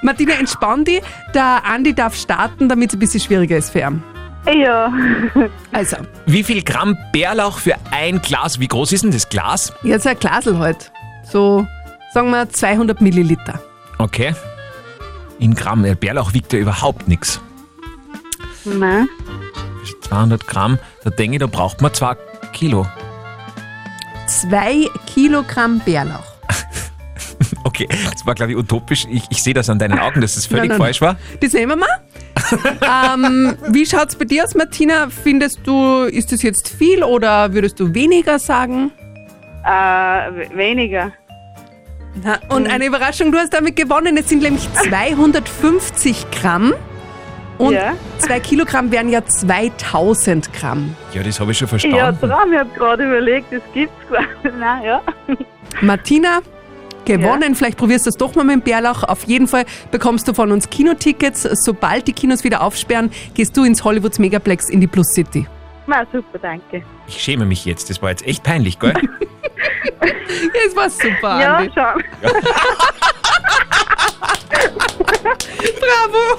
Martina, 0.04 0.34
entspann 0.36 0.86
dich. 0.86 1.02
Der 1.34 1.66
Andi 1.66 1.96
darf 1.96 2.16
starten, 2.16 2.70
damit 2.70 2.92
es 2.92 2.96
ein 2.96 3.00
bisschen 3.00 3.20
schwieriger 3.22 3.58
ist 3.58 3.72
für 3.72 3.80
ihn. 3.80 4.04
Ja. 4.54 4.94
Also, 5.72 5.98
Wie 6.28 6.44
viel 6.44 6.62
Gramm 6.62 6.96
Bärlauch 7.12 7.58
für 7.58 7.74
ein 7.90 8.22
Glas? 8.22 8.60
Wie 8.60 8.68
groß 8.68 8.92
ist 8.92 9.04
denn 9.04 9.10
das 9.12 9.28
Glas? 9.28 9.74
jetzt 9.82 10.06
ein 10.06 10.20
Glasel 10.20 10.60
halt. 10.60 10.92
So, 11.24 11.66
sagen 12.14 12.30
wir 12.30 12.48
200 12.48 13.02
Milliliter. 13.02 13.60
Okay. 13.98 14.36
In 15.40 15.56
Gramm. 15.56 15.82
Der 15.82 15.96
Bärlauch 15.96 16.34
wiegt 16.34 16.54
ja 16.54 16.60
überhaupt 16.60 17.08
nichts. 17.08 17.42
Nein. 18.66 19.10
200 20.02 20.46
Gramm, 20.46 20.78
da 21.04 21.10
denke 21.10 21.38
ich, 21.38 21.40
da 21.40 21.48
braucht 21.48 21.82
man 21.82 21.92
zwei 21.92 22.16
Kilo. 22.54 22.86
Zwei 24.28 24.88
Kilogramm 25.06 25.80
Bärlauch. 25.86 26.24
Okay, 27.64 27.88
das 27.90 28.26
war, 28.26 28.36
glaube 28.36 28.52
ich, 28.52 28.58
utopisch. 28.58 29.06
Ich, 29.10 29.24
ich 29.30 29.44
sehe 29.44 29.54
das 29.54 29.70
an 29.70 29.80
deinen 29.80 30.00
Augen, 30.00 30.22
dass 30.22 30.36
das 30.36 30.46
völlig 30.46 30.70
Nein, 30.70 30.78
nein, 30.78 30.86
falsch 30.86 31.02
war. 31.02 31.18
Das 31.42 31.52
nehmen 31.52 31.72
wir 31.72 31.76
mal. 31.76 33.14
ähm, 33.14 33.58
wie 33.70 33.86
schaut's 33.86 34.16
bei 34.16 34.26
dir 34.26 34.44
aus, 34.44 34.56
Martina? 34.56 35.10
Findest 35.10 35.60
du, 35.66 36.04
ist 36.04 36.32
das 36.32 36.44
jetzt 36.44 36.70
viel 36.70 37.04
oder 37.04 37.54
würdest 37.54 37.80
du 37.80 37.94
weniger 37.94 38.40
sagen? 38.40 38.92
Äh, 39.66 40.56
weniger. 40.56 41.12
Na, 42.24 42.40
und 42.50 42.68
eine 42.68 42.86
Überraschung, 42.86 43.32
du 43.32 43.38
hast 43.40 43.54
damit 43.54 43.76
gewonnen. 43.76 44.16
Es 44.18 44.30
sind 44.30 44.44
nämlich 44.44 44.72
250 44.88 46.32
Gramm. 46.32 46.74
Und 47.58 47.74
Ja. 47.74 47.94
zwei 48.18 48.40
Kilogramm 48.40 48.92
wären 48.92 49.10
ja 49.10 49.24
2000 49.26 50.52
Gramm. 50.54 50.96
Ja, 51.14 51.24
das 51.24 51.40
habe 51.40 51.52
ich 51.52 51.58
schon 51.58 51.68
Ja, 51.68 51.70
verstanden. 51.70 52.28
dran. 52.28 52.52
Ich 52.54 52.60
habe 52.60 52.70
gerade 52.76 53.06
überlegt, 53.06 53.52
das 53.54 53.62
gibt's 53.74 53.94
quasi. 54.10 54.56
Nein, 54.60 54.84
ja. 54.84 55.02
Martina, 55.82 56.40
gewonnen. 57.06 57.56
Vielleicht 57.56 57.78
probierst 57.78 58.06
du 58.06 58.10
es 58.10 58.18
doch 58.18 58.36
mal 58.36 58.44
mit 58.44 58.56
dem 58.56 58.62
Bärlauch. 58.62 59.04
Auf 59.04 59.24
jeden 59.24 59.48
Fall 59.48 59.66
bekommst 59.92 60.28
du 60.28 60.34
von 60.34 60.52
uns 60.52 60.70
Kinotickets. 60.70 61.44
Sobald 61.64 62.08
die 62.08 62.14
Kinos 62.14 62.44
wieder 62.44 62.62
aufsperren, 62.62 63.12
gehst 63.36 63.56
du 63.56 63.64
ins 63.64 63.84
Hollywoods 63.84 64.20
Megaplex 64.20 64.70
in 64.70 64.82
die 64.82 64.88
Plus 64.88 65.08
City. 65.14 65.48
Na, 65.88 66.04
super, 66.12 66.40
danke. 66.42 66.84
Ich 67.08 67.22
schäme 67.22 67.46
mich 67.46 67.64
jetzt. 67.66 67.90
Das 67.90 68.02
war 68.02 68.10
jetzt 68.10 68.26
echt 68.28 68.44
peinlich, 68.44 68.80
gell? 68.80 68.94
Ja, 70.02 70.62
es 70.68 70.76
war 70.76 70.90
super, 70.90 71.40
Ja, 71.42 71.56
Andi. 71.58 71.72
schon. 71.74 72.32
Bravo. 75.80 76.38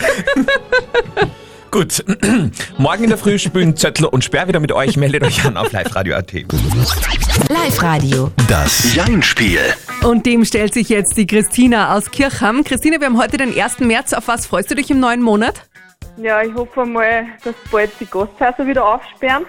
Gut. 1.71 2.05
Morgen 2.79 3.05
in 3.05 3.11
der 3.11 3.19
Früh 3.19 3.39
spielen 3.39 3.77
Zöttler 3.77 4.13
und 4.13 4.25
Sperr 4.25 4.47
wieder 4.47 4.61
mit 4.61 4.71
euch. 4.73 4.97
Meldet 4.97 5.25
euch 5.25 5.45
an 5.45 5.57
auf 5.57 5.73
liveradio.at. 5.73 6.33
Live-Radio. 7.49 8.31
Das 8.49 8.95
Jein-Spiel. 8.95 9.61
Und 10.05 10.25
dem 10.25 10.45
stellt 10.45 10.73
sich 10.73 10.89
jetzt 10.89 11.17
die 11.17 11.27
Christina 11.27 11.97
aus 11.97 12.11
Kirchham. 12.11 12.63
Christina, 12.63 13.01
wir 13.01 13.07
haben 13.07 13.19
heute 13.19 13.37
den 13.37 13.59
1. 13.59 13.81
März. 13.81 14.13
Auf 14.13 14.29
was 14.29 14.47
freust 14.47 14.71
du 14.71 14.77
dich 14.77 14.91
im 14.91 15.01
neuen 15.01 15.21
Monat? 15.21 15.63
Ja, 16.17 16.43
ich 16.43 16.55
hoffe 16.55 16.87
mal, 16.87 17.27
dass 17.43 17.55
bald 17.71 17.91
die 17.99 18.07
Gasthäuser 18.07 18.67
wieder 18.67 18.87
aufsperren. 18.87 19.45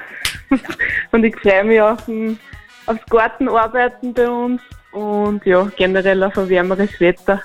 Und 1.12 1.24
ich 1.24 1.36
freue 1.38 1.64
mich 1.64 1.80
auf 1.80 2.08
ein, 2.08 2.40
aufs 2.88 3.06
Gartenarbeiten 3.10 4.14
bei 4.14 4.28
uns 4.28 4.62
und 4.92 5.46
ja, 5.46 5.70
generell 5.76 6.24
auf 6.24 6.38
ein 6.38 6.50
wärmeres 6.50 7.00
Wetter. 7.00 7.42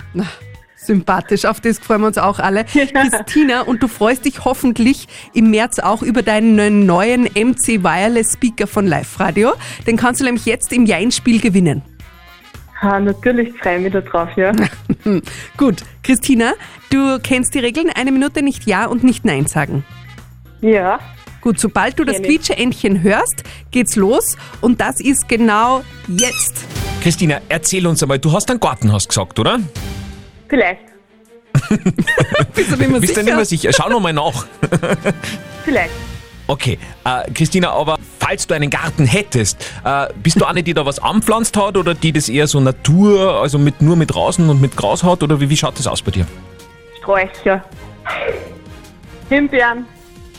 Sympathisch, 0.85 1.45
auf 1.45 1.61
das 1.61 1.79
freuen 1.79 2.01
wir 2.01 2.07
uns 2.07 2.17
auch 2.17 2.39
alle. 2.39 2.65
Christina, 2.65 3.61
und 3.61 3.81
du 3.81 3.87
freust 3.87 4.25
dich 4.25 4.45
hoffentlich 4.45 5.07
im 5.33 5.51
März 5.51 5.79
auch 5.79 6.01
über 6.01 6.21
deinen 6.21 6.85
neuen 6.85 7.23
MC 7.23 7.83
Wireless 7.83 8.33
Speaker 8.33 8.67
von 8.67 8.87
Live 8.87 9.19
Radio. 9.19 9.53
Den 9.87 9.97
kannst 9.97 10.21
du 10.21 10.25
nämlich 10.25 10.45
jetzt 10.45 10.73
im 10.73 10.85
Jein-Spiel 10.85 11.39
gewinnen. 11.39 11.81
Ha, 12.81 12.99
natürlich 12.99 13.53
freue 13.59 13.77
ich 13.77 13.83
mich 13.83 13.93
darauf, 13.93 14.29
ja. 14.35 14.51
Gut, 15.57 15.83
Christina, 16.03 16.53
du 16.89 17.17
kennst 17.19 17.53
die 17.55 17.59
Regeln. 17.59 17.89
Eine 17.89 18.11
Minute 18.11 18.41
nicht 18.41 18.65
Ja 18.65 18.85
und 18.85 19.03
nicht 19.03 19.23
Nein 19.23 19.45
sagen. 19.47 19.85
Ja, 20.61 20.99
Gut, 21.43 21.59
sobald 21.59 21.99
du 21.99 22.05
das. 22.05 22.21
Quietscheentchen 22.21 23.01
hörst, 23.03 23.43
geht's 23.71 23.97
los 23.97 24.37
und 24.61 24.79
das 24.79 25.01
ist 25.01 25.27
genau 25.27 25.83
jetzt. 26.07 26.63
Christina, 27.01 27.41
erzähl 27.49 27.85
uns 27.85 28.01
einmal, 28.01 28.17
du 28.17 28.31
hast 28.31 28.49
einen 28.49 28.61
Garten, 28.61 28.93
hast 28.93 29.09
gesagt, 29.09 29.37
oder? 29.39 29.59
Vielleicht. 30.53 30.81
Bist 32.53 32.71
du 32.71 32.75
nicht 32.77 32.89
mehr 32.91 32.99
Bist 32.99 33.17
du 33.17 33.21
sicher? 33.21 33.23
nicht 33.23 33.35
mehr 33.35 33.45
sicher? 33.45 33.71
Schau 33.73 33.89
noch 33.89 33.99
mal 33.99 34.13
nach. 34.13 34.45
Vielleicht. 35.65 35.89
Okay, 36.45 36.77
äh, 37.05 37.31
Christina, 37.31 37.71
aber 37.71 37.97
falls 38.19 38.45
du 38.45 38.53
einen 38.53 38.69
Garten 38.69 39.07
hättest, 39.07 39.65
äh, 39.83 40.07
bist 40.21 40.39
du 40.39 40.45
eine, 40.45 40.61
die 40.61 40.75
da 40.75 40.85
was 40.85 40.99
anpflanzt 40.99 41.57
hat 41.57 41.75
oder 41.75 41.95
die 41.95 42.11
das 42.11 42.29
eher 42.29 42.45
so 42.45 42.59
Natur, 42.59 43.41
also 43.41 43.57
mit, 43.57 43.81
nur 43.81 43.95
mit 43.95 44.15
Rasen 44.15 44.47
und 44.47 44.61
mit 44.61 44.77
Gras 44.77 45.01
hat 45.03 45.23
oder 45.23 45.39
wie, 45.41 45.49
wie 45.49 45.57
schaut 45.57 45.79
das 45.79 45.87
aus 45.87 46.03
bei 46.03 46.11
dir? 46.11 46.27
Sträucher. 46.99 47.63
Himbeeren. 49.29 49.87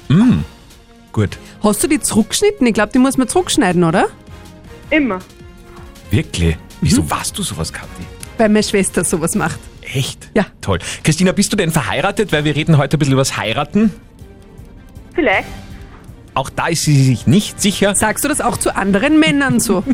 Mm, 0.08 0.42
gut, 1.10 1.38
Hast 1.64 1.82
du 1.82 1.88
die 1.88 1.98
zurückgeschnitten? 1.98 2.64
Ich 2.68 2.74
glaube, 2.74 2.92
die 2.92 3.00
muss 3.00 3.16
man 3.16 3.26
zurückschneiden, 3.26 3.82
oder? 3.82 4.06
Immer. 4.90 5.18
wirklich. 6.12 6.56
Wieso 6.82 7.10
warst 7.10 7.36
du 7.36 7.42
sowas, 7.42 7.72
Kathi? 7.72 8.04
Weil 8.38 8.50
meine 8.50 8.62
Schwester 8.62 9.02
sowas 9.02 9.34
macht. 9.34 9.58
Echt? 9.94 10.30
Ja. 10.34 10.46
Toll. 10.60 10.80
Christina, 11.04 11.30
bist 11.32 11.52
du 11.52 11.56
denn 11.56 11.70
verheiratet? 11.70 12.32
Weil 12.32 12.44
wir 12.44 12.56
reden 12.56 12.78
heute 12.78 12.96
ein 12.96 12.98
bisschen 12.98 13.12
über 13.12 13.20
das 13.20 13.36
Heiraten. 13.36 13.92
Vielleicht. 15.14 15.46
Auch 16.34 16.50
da 16.50 16.66
ist 16.66 16.82
sie 16.82 17.00
sich 17.00 17.28
nicht 17.28 17.60
sicher. 17.60 17.94
Sagst 17.94 18.24
du 18.24 18.28
das 18.28 18.40
auch 18.40 18.56
zu 18.56 18.74
anderen 18.74 19.20
Männern 19.20 19.60
so? 19.60 19.84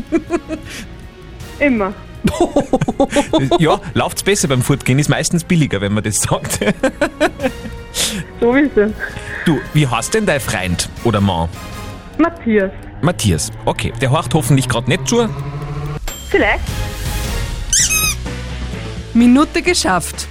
Immer. 1.59 1.93
Ja, 3.57 3.81
läuft's 3.95 4.21
besser 4.21 4.47
beim 4.47 4.61
Fortgehen, 4.61 4.99
ist 4.99 5.09
meistens 5.09 5.43
billiger, 5.43 5.81
wenn 5.81 5.93
man 5.93 6.03
das 6.03 6.21
sagt. 6.21 6.59
Sowieso. 8.39 8.93
Du, 9.45 9.59
wie 9.73 9.87
heißt 9.87 10.13
denn 10.13 10.27
dein 10.27 10.39
Freund 10.39 10.87
oder 11.03 11.19
Mann? 11.19 11.49
Matthias. 12.19 12.71
Matthias. 13.01 13.49
Okay, 13.65 13.91
der 13.99 14.11
horcht 14.11 14.33
hoffentlich 14.35 14.69
gerade 14.69 14.87
nicht 14.87 15.07
zu. 15.07 15.27
Vielleicht. 16.29 16.61
Minute 19.13 19.61
geschafft. 19.61 20.27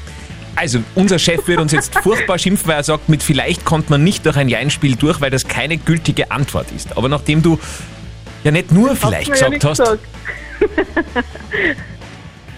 Also, 0.56 0.80
unser 0.94 1.18
Chef 1.18 1.46
wird 1.46 1.60
uns 1.60 1.72
jetzt 1.72 1.94
furchtbar 2.00 2.38
schimpfen, 2.38 2.68
weil 2.68 2.76
er 2.76 2.82
sagt, 2.82 3.08
mit 3.08 3.22
vielleicht 3.22 3.64
kommt 3.64 3.88
man 3.88 4.02
nicht 4.04 4.26
durch 4.26 4.36
ein 4.36 4.48
Jeinspiel 4.48 4.96
durch, 4.96 5.20
weil 5.20 5.30
das 5.30 5.46
keine 5.48 5.76
gültige 5.78 6.30
Antwort 6.30 6.66
ist. 6.74 6.96
Aber 6.96 7.08
nachdem 7.08 7.40
du 7.42 7.58
ja 8.44 8.50
nicht 8.50 8.72
nur 8.72 8.94
vielleicht 8.96 9.30
gesagt 9.32 9.62
ja 9.62 9.70
hast, 9.70 9.78
gesagt. 9.78 10.00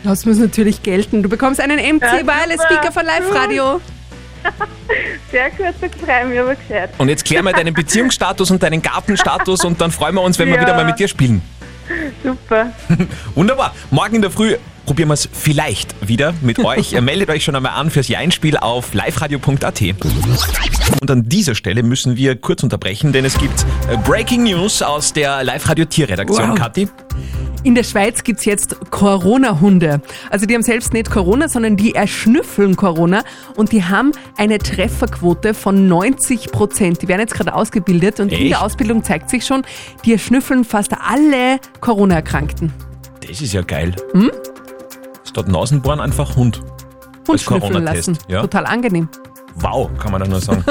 Das 0.04 0.26
muss 0.26 0.38
natürlich 0.38 0.82
gelten. 0.82 1.22
Du 1.22 1.28
bekommst 1.28 1.60
einen 1.60 1.78
MC 1.78 2.02
Ja, 2.02 2.26
Wireless. 2.26 2.62
Speaker 2.64 2.90
von 2.92 3.04
Live 3.06 3.32
Radio. 3.34 3.80
Sehr 5.30 5.50
gut, 5.50 5.66
da 5.80 5.88
freue 6.04 6.22
ich 6.22 6.28
mich 6.30 6.40
aber 6.40 6.54
gescheit. 6.56 6.90
und 6.98 7.08
jetzt 7.08 7.24
klär 7.24 7.42
mal 7.44 7.52
deinen 7.52 7.72
Beziehungsstatus 7.74 8.50
und 8.50 8.60
deinen 8.62 8.82
Gartenstatus 8.82 9.64
und 9.64 9.80
dann 9.80 9.92
freuen 9.92 10.16
wir 10.16 10.22
uns, 10.22 10.36
wenn 10.40 10.48
wir 10.48 10.56
Ja. 10.56 10.62
wieder 10.62 10.74
mal 10.74 10.84
mit 10.84 10.98
dir 10.98 11.06
spielen. 11.06 11.40
Super. 12.24 12.72
Wunderbar. 13.36 13.72
Morgen 13.92 14.16
in 14.16 14.22
der 14.22 14.32
Früh 14.32 14.56
probieren 14.86 15.08
wir 15.08 15.14
es 15.14 15.28
vielleicht 15.32 15.94
wieder 16.06 16.34
mit 16.42 16.58
euch. 16.64 16.98
Meldet 17.00 17.30
euch 17.30 17.44
schon 17.44 17.56
einmal 17.56 17.72
an 17.72 17.90
fürs 17.90 18.08
Jeinspiel 18.08 18.56
auf 18.56 18.94
liveradio.at. 18.94 19.82
Und 21.00 21.10
an 21.10 21.28
dieser 21.28 21.54
Stelle 21.54 21.82
müssen 21.82 22.16
wir 22.16 22.36
kurz 22.36 22.62
unterbrechen, 22.62 23.12
denn 23.12 23.24
es 23.24 23.38
gibt 23.38 23.64
äh, 23.90 23.96
Breaking 23.98 24.44
News 24.44 24.82
aus 24.82 25.12
der 25.12 25.42
Live-Radio-Tierredaktion, 25.44 26.50
Wow. 26.50 26.58
Kathi. 26.58 26.88
In 27.64 27.76
der 27.76 27.84
Schweiz 27.84 28.24
gibt's 28.24 28.44
jetzt 28.44 28.74
Corona-Hunde. 28.90 30.02
Also 30.30 30.46
die 30.46 30.54
haben 30.54 30.62
selbst 30.64 30.92
nicht 30.92 31.08
Corona, 31.10 31.48
sondern 31.48 31.76
die 31.76 31.94
erschnüffeln 31.94 32.74
Corona 32.74 33.22
und 33.54 33.70
die 33.70 33.84
haben 33.84 34.10
eine 34.36 34.58
Trefferquote 34.58 35.54
von 35.54 35.86
90 35.86 36.50
Prozent. 36.50 37.02
Die 37.02 37.08
werden 37.08 37.20
jetzt 37.20 37.34
gerade 37.34 37.54
ausgebildet 37.54 38.18
und 38.18 38.32
in 38.32 38.40
Echt? 38.40 38.50
der 38.50 38.62
Ausbildung 38.62 39.04
zeigt 39.04 39.30
sich 39.30 39.46
schon, 39.46 39.62
die 40.04 40.12
erschnüffeln 40.12 40.64
fast 40.64 40.92
alle 41.00 41.60
Corona-Erkrankten. 41.80 42.72
Das 43.28 43.40
ist 43.40 43.52
ja 43.52 43.62
geil. 43.62 43.94
Statt 45.32 45.48
Nasenbohren 45.48 45.98
einfach 46.00 46.36
Hund. 46.36 46.60
Und 47.26 47.30
Als 47.30 47.42
schnüffeln 47.42 47.84
lassen. 47.84 48.18
ja. 48.28 48.42
Total 48.42 48.66
angenehm. 48.66 49.08
Wow, 49.56 49.90
kann 49.98 50.12
man 50.12 50.20
da 50.20 50.26
nur 50.26 50.40
sagen. 50.40 50.64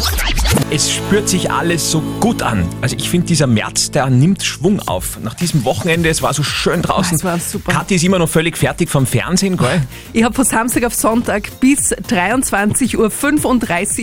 es 0.70 0.92
spürt 0.92 1.28
sich 1.28 1.50
alles 1.50 1.90
so 1.90 2.02
gut 2.20 2.42
an. 2.42 2.66
Also 2.80 2.96
ich 2.96 3.08
finde, 3.08 3.26
dieser 3.26 3.46
März, 3.46 3.90
der 3.90 4.08
nimmt 4.10 4.42
Schwung 4.42 4.80
auf. 4.80 5.18
Nach 5.22 5.34
diesem 5.34 5.64
Wochenende, 5.64 6.08
es 6.08 6.22
war 6.22 6.34
so 6.34 6.42
schön 6.42 6.82
draußen. 6.82 7.16
Es 7.16 7.24
war 7.24 7.38
super. 7.38 7.72
Kathi 7.72 7.96
ist 7.96 8.04
immer 8.04 8.18
noch 8.18 8.28
völlig 8.28 8.56
fertig 8.56 8.88
vom 8.90 9.06
Fernsehen, 9.06 9.56
gell? 9.56 9.82
Ich 10.12 10.22
habe 10.22 10.34
von 10.34 10.44
Samstag 10.44 10.84
auf 10.84 10.94
Sonntag 10.94 11.60
bis 11.60 11.92
23.35 11.92 12.96
Uhr 12.96 13.10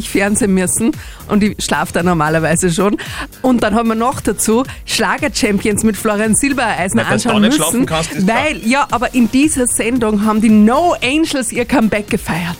fernsehen 0.07 0.53
müssen 0.53 0.91
und 1.27 1.43
ich 1.43 1.63
schlafe 1.63 1.93
da 1.93 2.03
normalerweise 2.03 2.71
schon. 2.71 2.97
Und 3.41 3.63
dann 3.63 3.75
haben 3.75 3.89
wir 3.89 3.95
noch 3.95 4.21
dazu 4.21 4.63
Schlager-Champions 4.85 5.83
mit 5.83 5.97
Florian 5.97 6.35
Silbereisen 6.35 6.99
du 6.99 7.05
anschauen 7.05 7.41
nicht 7.41 7.57
müssen. 7.57 7.61
schlafen 7.61 7.85
kannst, 7.85 8.11
ist 8.13 8.27
weil, 8.27 8.65
ja, 8.65 8.87
aber 8.91 9.13
in 9.13 9.29
dieser 9.31 9.67
Sendung 9.67 10.25
haben 10.25 10.41
die 10.41 10.49
No 10.49 10.95
Angels 11.03 11.51
ihr 11.51 11.65
Comeback 11.65 12.09
gefeiert. 12.09 12.57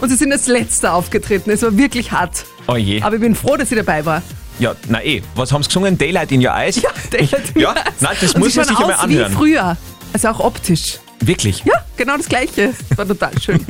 Und 0.00 0.08
sie 0.10 0.16
sind 0.16 0.32
als 0.32 0.46
Letzter 0.46 0.94
aufgetreten. 0.94 1.50
Es 1.50 1.62
war 1.62 1.76
wirklich 1.76 2.12
hart. 2.12 2.44
Oh 2.68 2.76
je. 2.76 3.02
Aber 3.02 3.16
ich 3.16 3.20
bin 3.20 3.34
froh, 3.34 3.56
dass 3.56 3.70
ich 3.72 3.76
dabei 3.78 4.04
war. 4.04 4.22
Ja, 4.58 4.74
na 4.88 5.02
eh. 5.04 5.22
Was 5.34 5.52
haben 5.52 5.62
sie 5.62 5.68
gesungen? 5.68 5.96
Daylight 5.98 6.32
in 6.32 6.44
your 6.44 6.52
eyes? 6.54 6.80
Ja, 6.82 6.90
Daylight 7.10 7.50
in 7.54 7.60
Ja, 7.62 7.70
Your 7.70 7.76
Eyes. 7.76 7.84
nein, 8.00 8.16
das 8.20 8.32
Und 8.34 8.40
muss 8.40 8.52
sie 8.52 8.58
man 8.58 8.68
sich 8.68 8.76
schauen 8.76 8.84
einmal 8.84 8.96
aus 8.96 9.02
anhören. 9.04 9.32
wie 9.32 9.36
früher. 9.36 9.76
Also 10.12 10.28
auch 10.28 10.40
optisch. 10.40 10.98
Wirklich. 11.20 11.64
Ja, 11.64 11.84
genau 11.96 12.16
das 12.16 12.28
Gleiche. 12.28 12.72
Das 12.88 12.98
war 12.98 13.06
total 13.08 13.32
schön. 13.40 13.64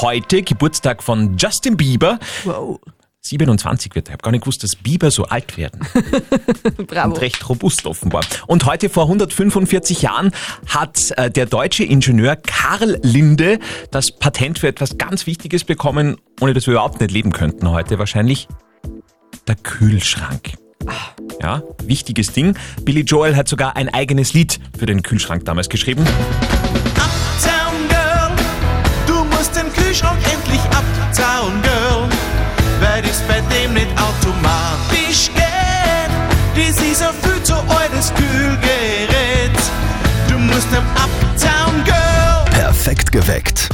Heute 0.00 0.42
Geburtstag 0.42 1.02
von 1.02 1.36
Justin 1.38 1.76
Bieber. 1.76 2.18
Wow. 2.44 2.80
27 3.24 3.94
wird 3.94 4.08
er. 4.08 4.10
Ich 4.10 4.12
habe 4.14 4.22
gar 4.22 4.30
nicht 4.32 4.42
gewusst, 4.42 4.62
dass 4.64 4.74
Biber 4.74 5.10
so 5.10 5.24
alt 5.24 5.56
werden. 5.56 5.80
Bravo. 6.86 7.10
Und 7.10 7.20
recht 7.20 7.48
robust 7.48 7.86
offenbar. 7.86 8.24
Und 8.48 8.66
heute 8.66 8.88
vor 8.88 9.04
145 9.04 10.02
Jahren 10.02 10.32
hat 10.66 11.12
äh, 11.16 11.30
der 11.30 11.46
deutsche 11.46 11.84
Ingenieur 11.84 12.36
Karl 12.36 12.98
Linde 13.02 13.60
das 13.92 14.10
Patent 14.10 14.58
für 14.58 14.68
etwas 14.68 14.98
ganz 14.98 15.26
Wichtiges 15.26 15.64
bekommen, 15.64 16.16
ohne 16.40 16.52
das 16.52 16.66
wir 16.66 16.72
überhaupt 16.72 17.00
nicht 17.00 17.12
leben 17.12 17.32
könnten 17.32 17.70
heute 17.70 17.98
wahrscheinlich. 17.98 18.48
Der 19.46 19.54
Kühlschrank. 19.54 20.54
Ja, 21.40 21.62
wichtiges 21.84 22.32
Ding. 22.32 22.56
Billy 22.82 23.02
Joel 23.02 23.36
hat 23.36 23.46
sogar 23.46 23.76
ein 23.76 23.88
eigenes 23.88 24.34
Lied 24.34 24.58
für 24.76 24.86
den 24.86 25.02
Kühlschrank 25.02 25.44
damals 25.44 25.68
geschrieben. 25.68 26.04
Uptown 26.04 27.31
geweckt. 43.12 43.68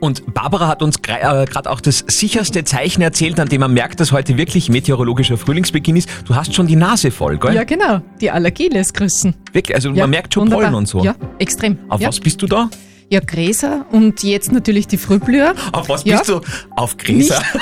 Und 0.00 0.34
Barbara 0.34 0.66
hat 0.66 0.82
uns 0.82 1.00
gerade 1.00 1.48
äh, 1.48 1.68
auch 1.68 1.80
das 1.80 2.04
sicherste 2.08 2.64
Zeichen 2.64 3.00
erzählt, 3.00 3.40
an 3.40 3.48
dem 3.48 3.60
man 3.60 3.72
merkt, 3.72 4.00
dass 4.00 4.12
heute 4.12 4.36
wirklich 4.36 4.68
meteorologischer 4.68 5.38
Frühlingsbeginn 5.38 5.96
ist. 5.96 6.10
Du 6.26 6.34
hast 6.34 6.52
schon 6.54 6.66
die 6.66 6.76
Nase 6.76 7.10
voll, 7.10 7.38
gell? 7.38 7.54
Ja, 7.54 7.64
genau. 7.64 8.02
Die 8.20 8.30
Allergie 8.30 8.68
lässt 8.68 8.94
grüßen. 8.94 9.34
Wirklich, 9.52 9.74
also 9.74 9.90
Ja, 9.90 10.02
man 10.02 10.10
merkt 10.10 10.34
schon 10.34 10.42
wunderbar. 10.42 10.66
Pollen 10.66 10.74
und 10.74 10.88
so. 10.88 11.02
Ja, 11.04 11.14
extrem. 11.38 11.78
Auf 11.88 12.00
ja. 12.00 12.08
was 12.08 12.20
bist 12.20 12.42
du 12.42 12.46
da? 12.46 12.68
Ja, 13.12 13.20
Gräser 13.20 13.84
und 13.92 14.22
jetzt 14.22 14.52
natürlich 14.52 14.86
die 14.86 14.96
Frühblüher. 14.96 15.54
Auf 15.72 15.90
was 15.90 16.02
Ja. 16.04 16.16
bist 16.16 16.30
du? 16.30 16.40
Auf 16.74 16.96
Gräser. 16.96 17.42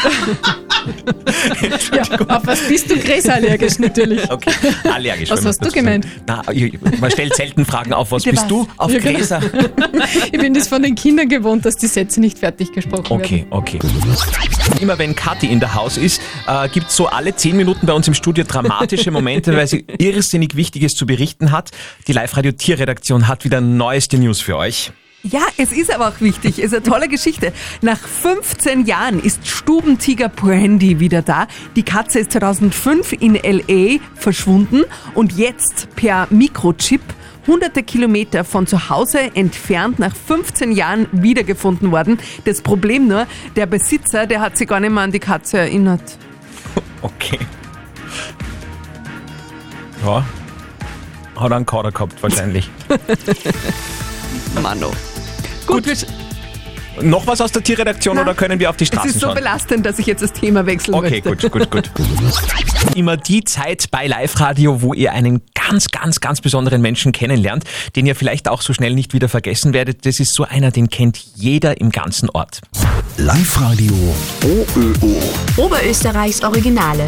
Ja, 1.95 2.03
auf 2.29 2.47
was 2.47 2.61
bist 2.67 2.91
du 2.91 2.97
gräserallergisch 2.97 3.79
natürlich? 3.81 4.31
Okay, 4.31 4.51
allergisch. 4.91 5.29
Was 5.29 5.45
hast 5.45 5.63
du 5.63 5.71
gemeint? 5.71 6.07
Na, 6.27 6.41
man 7.01 7.11
stellt 7.11 7.35
selten 7.37 7.67
Fragen 7.67 7.93
auf, 7.93 8.13
was 8.13 8.23
bist 8.23 8.51
du? 8.51 8.67
Auf 8.79 8.91
Ja, 8.91 8.99
genau. 8.99 9.19
Gräser. 9.19 9.43
Ich 10.33 10.39
bin 10.41 10.55
das 10.55 10.69
von 10.69 10.83
den 10.83 10.95
Kindern 10.95 11.29
gewohnt, 11.29 11.67
dass 11.67 11.77
die 11.77 11.87
Sätze 11.87 12.21
nicht 12.21 12.39
fertig 12.39 12.73
gesprochen 12.73 13.05
Okay, 13.11 13.45
okay. 13.51 13.79
Immer 14.81 14.99
wenn 14.99 15.15
Kathi 15.15 15.49
in 15.49 15.61
der 15.61 15.75
Haus 15.75 15.99
ist, 15.99 16.23
äh, 16.47 16.67
gibt 16.71 16.89
es 16.89 16.97
so 16.97 17.09
alle 17.09 17.37
zehn 17.37 17.57
Minuten 17.59 17.85
bei 17.87 17.93
uns 17.93 18.09
im 18.09 18.15
Studio 18.15 18.45
dramatische 18.45 19.11
Momente, 19.11 19.55
weil 19.55 19.67
sie 19.67 19.85
irrsinnig 19.99 20.57
Wichtiges 20.57 20.95
zu 20.95 21.05
berichten 21.05 21.51
hat. 21.53 21.73
Die 22.07 22.15
Live-Radio-Tierredaktion 22.15 23.29
hat 23.29 23.45
wieder 23.45 23.61
neueste 23.61 24.17
News 24.17 24.41
für 24.41 24.57
euch. 24.57 24.93
Ja, 25.23 25.43
es 25.59 25.73
ist 25.73 25.95
aber 25.95 26.09
auch 26.09 26.21
wichtig. 26.21 26.59
Es 26.59 26.67
ist 26.67 26.75
eine 26.75 26.83
tolle 26.83 27.09
Geschichte. 27.09 27.53
Nach 27.83 27.99
15 27.99 28.87
Jahren 28.87 29.21
ist 29.21 29.47
Stubentiger 29.47 30.31
Brandy 30.31 30.99
wieder 30.99 31.21
da. 31.21 31.47
Die 31.77 31.83
Katze 31.83 32.21
ist 32.21 32.33
2005 32.33 33.13
in 33.13 33.37
L.A. 33.37 33.99
verschwunden 34.15 34.85
und 35.15 35.33
jetzt 35.33 35.89
per 35.95 36.27
Mikrochip 36.31 37.03
hunderte 37.47 37.83
Kilometer 37.83 38.45
von 38.45 38.67
zu 38.67 38.89
Hause 38.89 39.35
entfernt 39.35 39.99
nach 39.99 40.15
15 40.15 40.73
Jahren 40.73 41.07
wiedergefunden 41.13 41.91
worden. 41.91 42.19
Das 42.45 42.63
Problem 42.63 43.07
nur, 43.07 43.27
der 43.57 43.67
Besitzer, 43.67 44.27
der 44.27 44.41
hat 44.41 44.57
sich 44.57 44.69
gar 44.69 44.81
nicht 44.81 44.93
mehr 44.93 45.03
an 45.03 45.13
die 45.13 45.21
Katze 45.21 45.59
erinnert. 45.59 46.03
Okay. 47.03 47.39
Ja. 50.05 50.23
Hat 51.35 51.51
einen 51.53 51.65
Kader 51.65 51.91
gehabt, 51.91 52.23
wahrscheinlich. 52.23 52.69
Mano. 54.63 54.93
Gut, 55.71 55.87
wir, 55.87 55.95
sch- 55.95 56.07
Noch 57.03 57.27
was 57.27 57.41
aus 57.41 57.53
der 57.53 57.63
Tierredaktion 57.63 58.17
Nein. 58.17 58.25
oder 58.27 58.35
können 58.35 58.59
wir 58.61 58.71
auf 58.71 58.77
die 58.77 58.85
Es 58.85 58.89
Straßen 58.89 59.11
ist 59.11 59.21
so 59.21 59.27
schauen? 59.27 59.35
belastend, 59.37 59.87
dass 59.87 59.99
ich 59.99 60.07
jetzt 60.07 60.23
das 60.23 60.33
Thema 60.33 60.67
wechseln 60.67 60.95
Okay, 60.95 61.23
möchte. 61.25 61.51
gut, 61.51 61.71
gut, 61.71 61.71
gut. 61.71 61.91
Immer 62.97 63.17
die 63.17 63.45
Zeit 63.45 63.91
bei 63.91 64.07
Live-Radio, 64.07 64.83
wo 64.83 64.95
ihr 64.95 65.13
einen 65.13 65.43
ganz, 65.55 65.89
ganz, 65.89 66.21
ganz 66.21 66.41
besonderen 66.41 66.81
Menschen 66.83 67.13
kennenlernt, 67.13 67.65
den 67.97 68.07
ihr 68.07 68.15
vielleicht 68.17 68.49
auch 68.49 68.63
so 68.63 68.73
schnell 68.73 68.95
nicht 68.95 69.13
wieder 69.15 69.29
vergessen 69.29 69.73
werdet. 69.73 70.07
Das 70.07 70.19
ist 70.21 70.35
so 70.35 70.45
einer, 70.45 70.71
den 70.71 70.89
kennt 70.89 71.19
jeder 71.35 71.81
im 71.81 71.91
ganzen 71.91 72.31
Ort. 72.31 72.61
Live-Radio 73.17 73.93
OÖO. 74.45 75.23
Oberösterreichs 75.57 76.43
Originale. 76.43 77.05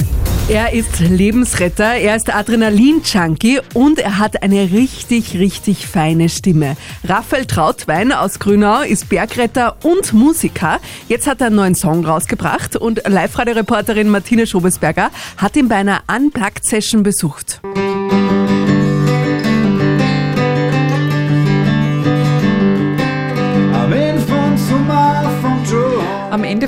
Er 0.49 0.73
ist 0.75 0.99
Lebensretter, 0.99 1.95
er 1.95 2.17
ist 2.17 2.35
Adrenalin-Junkie 2.35 3.61
und 3.75 3.99
er 4.01 4.19
hat 4.19 4.43
eine 4.43 4.71
richtig, 4.73 5.35
richtig 5.39 5.87
feine 5.87 6.29
Stimme. 6.29 6.77
Raphael 7.05 7.47
Trautwein 7.47 8.13
aus 8.13 8.39
Grünau 8.41 8.83
ist 8.83 9.09
Bergretter 9.09 9.77
und 9.83 10.13
Musiker. 10.13 10.81
Jetzt 11.09 11.27
hat 11.27 11.41
er 11.41 11.49
einen 11.49 11.57
neuen 11.57 11.75
Song 11.75 12.05
rausgebracht 12.05 12.77
und 12.77 13.03
Live-Radio-Reporterin 13.07 14.09
Martine 14.09 14.47
Schobesberger 14.47 15.11
hat 15.37 15.57
ihn 15.57 15.69
bei 15.69 15.77
einer 15.77 16.03
Unplugged-Session 16.09 17.03
besucht. 17.03 17.61
Am 17.65 18.62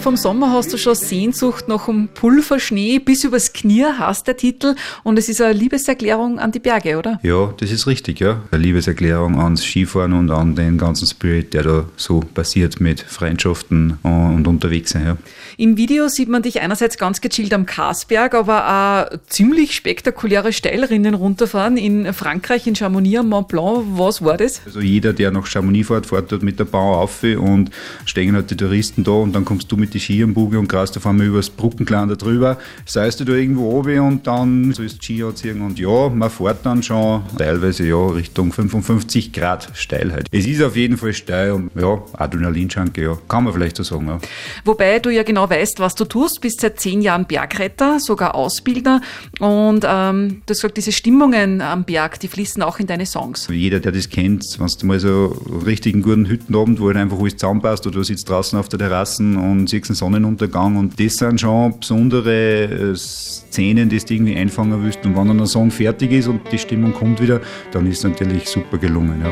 vom 0.05 0.17
Sommer 0.19 0.53
hast 0.53 0.71
du 0.71 0.77
schon 0.77 0.95
Sehnsucht 0.95 1.67
nach 1.67 1.89
einem 1.89 2.09
Pulverschnee, 2.09 2.99
bis 2.99 3.25
übers 3.25 3.55
Knie 3.55 3.87
hast 3.99 4.27
der 4.27 4.37
Titel 4.37 4.75
und 5.03 5.19
es 5.19 5.31
ist 5.31 5.41
eine 5.41 5.55
Liebeserklärung 5.55 6.39
an 6.39 6.53
die 6.53 6.59
Berge, 6.59 6.99
oder? 6.99 7.19
Ja, 7.23 7.55
das 7.57 7.71
ist 7.71 7.87
richtig, 7.87 8.21
ja. 8.21 8.43
Eine 8.51 8.63
Liebeserklärung 8.65 9.41
ans 9.41 9.65
Skifahren 9.65 10.13
und 10.13 10.31
an 10.31 10.57
den 10.57 10.77
ganzen 10.77 11.07
Spirit, 11.07 11.55
der 11.55 11.63
da 11.63 11.85
so 11.97 12.21
passiert 12.21 12.83
mit 12.83 13.01
Freundschaften 13.01 13.97
und 14.03 14.47
unterwegs 14.47 14.91
sein, 14.91 15.07
ja. 15.07 15.17
Im 15.57 15.79
Video 15.79 16.09
sieht 16.09 16.29
man 16.29 16.43
dich 16.43 16.61
einerseits 16.61 16.99
ganz 16.99 17.23
gechillt 17.23 17.55
am 17.55 17.65
Karsberg, 17.65 18.35
aber 18.35 19.09
auch 19.11 19.19
ziemlich 19.29 19.75
spektakuläre 19.75 20.53
Steilrinnen 20.53 21.15
runterfahren 21.15 21.79
in 21.79 22.13
Frankreich, 22.13 22.67
in 22.67 22.75
Chamonix, 22.75 23.21
am 23.21 23.31
Mont 23.31 23.49
Blanc. 23.49 23.85
Was 23.95 24.23
war 24.23 24.37
das? 24.37 24.61
Also 24.67 24.81
jeder, 24.81 25.15
der 25.15 25.31
nach 25.31 25.47
Chamonix 25.47 25.87
fährt, 25.87 26.05
fährt 26.05 26.31
dort 26.31 26.43
mit 26.43 26.59
der 26.59 26.65
Bahn 26.65 26.95
auf 26.95 27.23
und 27.23 27.71
stehen 28.05 28.35
halt 28.35 28.51
die 28.51 28.57
Touristen 28.57 29.03
da 29.03 29.13
und 29.13 29.33
dann 29.33 29.47
kommst 29.47 29.73
du 29.73 29.77
mit 29.79 29.94
die 29.95 30.01
Ski 30.01 30.23
am 30.23 30.35
Buge 30.35 30.59
und 30.59 30.69
kreist 30.69 30.97
auf 30.97 31.07
einmal 31.07 31.27
übers 31.27 31.49
Brückenklein 31.49 32.09
da 32.09 32.17
drüber, 32.17 32.59
seist 32.85 33.21
du 33.21 33.25
da 33.25 33.33
irgendwo 33.33 33.71
oben 33.71 34.01
und 34.01 34.27
dann 34.27 34.73
sollst 34.73 35.03
Ski 35.03 35.23
anziehen 35.23 35.63
und 35.63 35.79
ja, 35.79 36.09
man 36.09 36.31
fährt 36.31 36.67
dann 36.67 36.83
schon 36.83 37.23
teilweise 37.39 37.87
ja 37.87 38.07
Richtung 38.09 38.53
55 38.53 39.33
Grad 39.33 39.71
Steilheit. 39.75 40.27
Es 40.31 40.47
ist 40.47 40.63
auf 40.63 40.77
jeden 40.77 40.97
Fall 40.97 41.13
steil 41.13 41.53
und 41.53 41.71
ja, 41.75 42.03
Adrenalin-Junkie, 42.15 43.03
ja, 43.03 43.19
kann 43.29 43.45
man 43.45 43.53
vielleicht 43.53 43.77
so 43.77 43.83
sagen, 43.83 44.07
ja. 44.09 44.19
Wobei 44.65 44.99
du 44.99 45.11
ja 45.11 45.23
genau 45.23 45.49
weißt, 45.49 45.81
was 45.81 45.95
du 45.95 46.05
tust, 46.05 46.41
bist 46.41 46.61
seit 46.61 46.81
zehn 46.81 47.01
Jahren 47.01 47.27
Bergretter, 47.27 48.01
sogar 48.01 48.35
Ausbilder 48.35 49.01
und 49.39 49.85
ähm, 49.87 50.43
du 50.47 50.51
hast 50.51 50.61
gesagt, 50.61 50.77
diese 50.77 50.93
Stimmungen 50.93 51.61
am 51.61 51.85
Berg, 51.85 52.21
die 52.21 52.29
fließen 52.29 52.63
auch 52.63 52.79
in 52.79 52.87
deine 52.87 53.07
Songs. 53.07 53.49
Jeder, 53.51 53.81
der 53.81 53.93
das 53.93 54.09
kennt, 54.09 54.45
wenn 54.59 54.67
du 54.67 54.87
mal 54.87 55.01
so 55.01 55.37
einen 55.49 55.63
richtigen 55.63 56.03
guten 56.03 56.27
Hüttenabend, 56.27 56.81
wo 56.81 56.87
halt 56.89 56.97
einfach 56.97 57.19
alles 57.19 57.37
zusammenpasst 57.37 57.87
oder 57.87 57.97
du 57.97 58.03
sitzt 58.03 58.29
draußen 58.29 58.59
auf 58.59 58.69
der 58.69 58.79
Terrasse 58.79 59.23
und 59.23 59.69
siehst 59.75 59.91
einen 59.91 59.97
Sonnenuntergang 59.97 60.77
und 60.77 61.01
das 61.01 61.15
sind 61.17 61.41
schon 61.41 61.79
besondere 61.79 62.93
äh, 62.93 62.97
Szenen, 62.97 63.89
die 63.89 63.99
du 63.99 64.15
irgendwie 64.15 64.37
einfangen 64.37 64.83
willst 64.83 65.05
und 65.05 65.17
wenn 65.17 65.29
dann 65.29 65.41
ein 65.41 65.47
Song 65.47 65.71
fertig 65.71 66.13
ist 66.13 66.29
und 66.29 66.41
die 66.51 66.59
Stimmung 66.59 66.93
kommt 66.93 67.21
wieder, 67.21 67.41
dann 67.73 67.87
ist 67.87 67.99
es 67.99 68.05
natürlich 68.05 68.49
super 68.49 68.79
gelungen, 68.79 69.23
ja. 69.23 69.31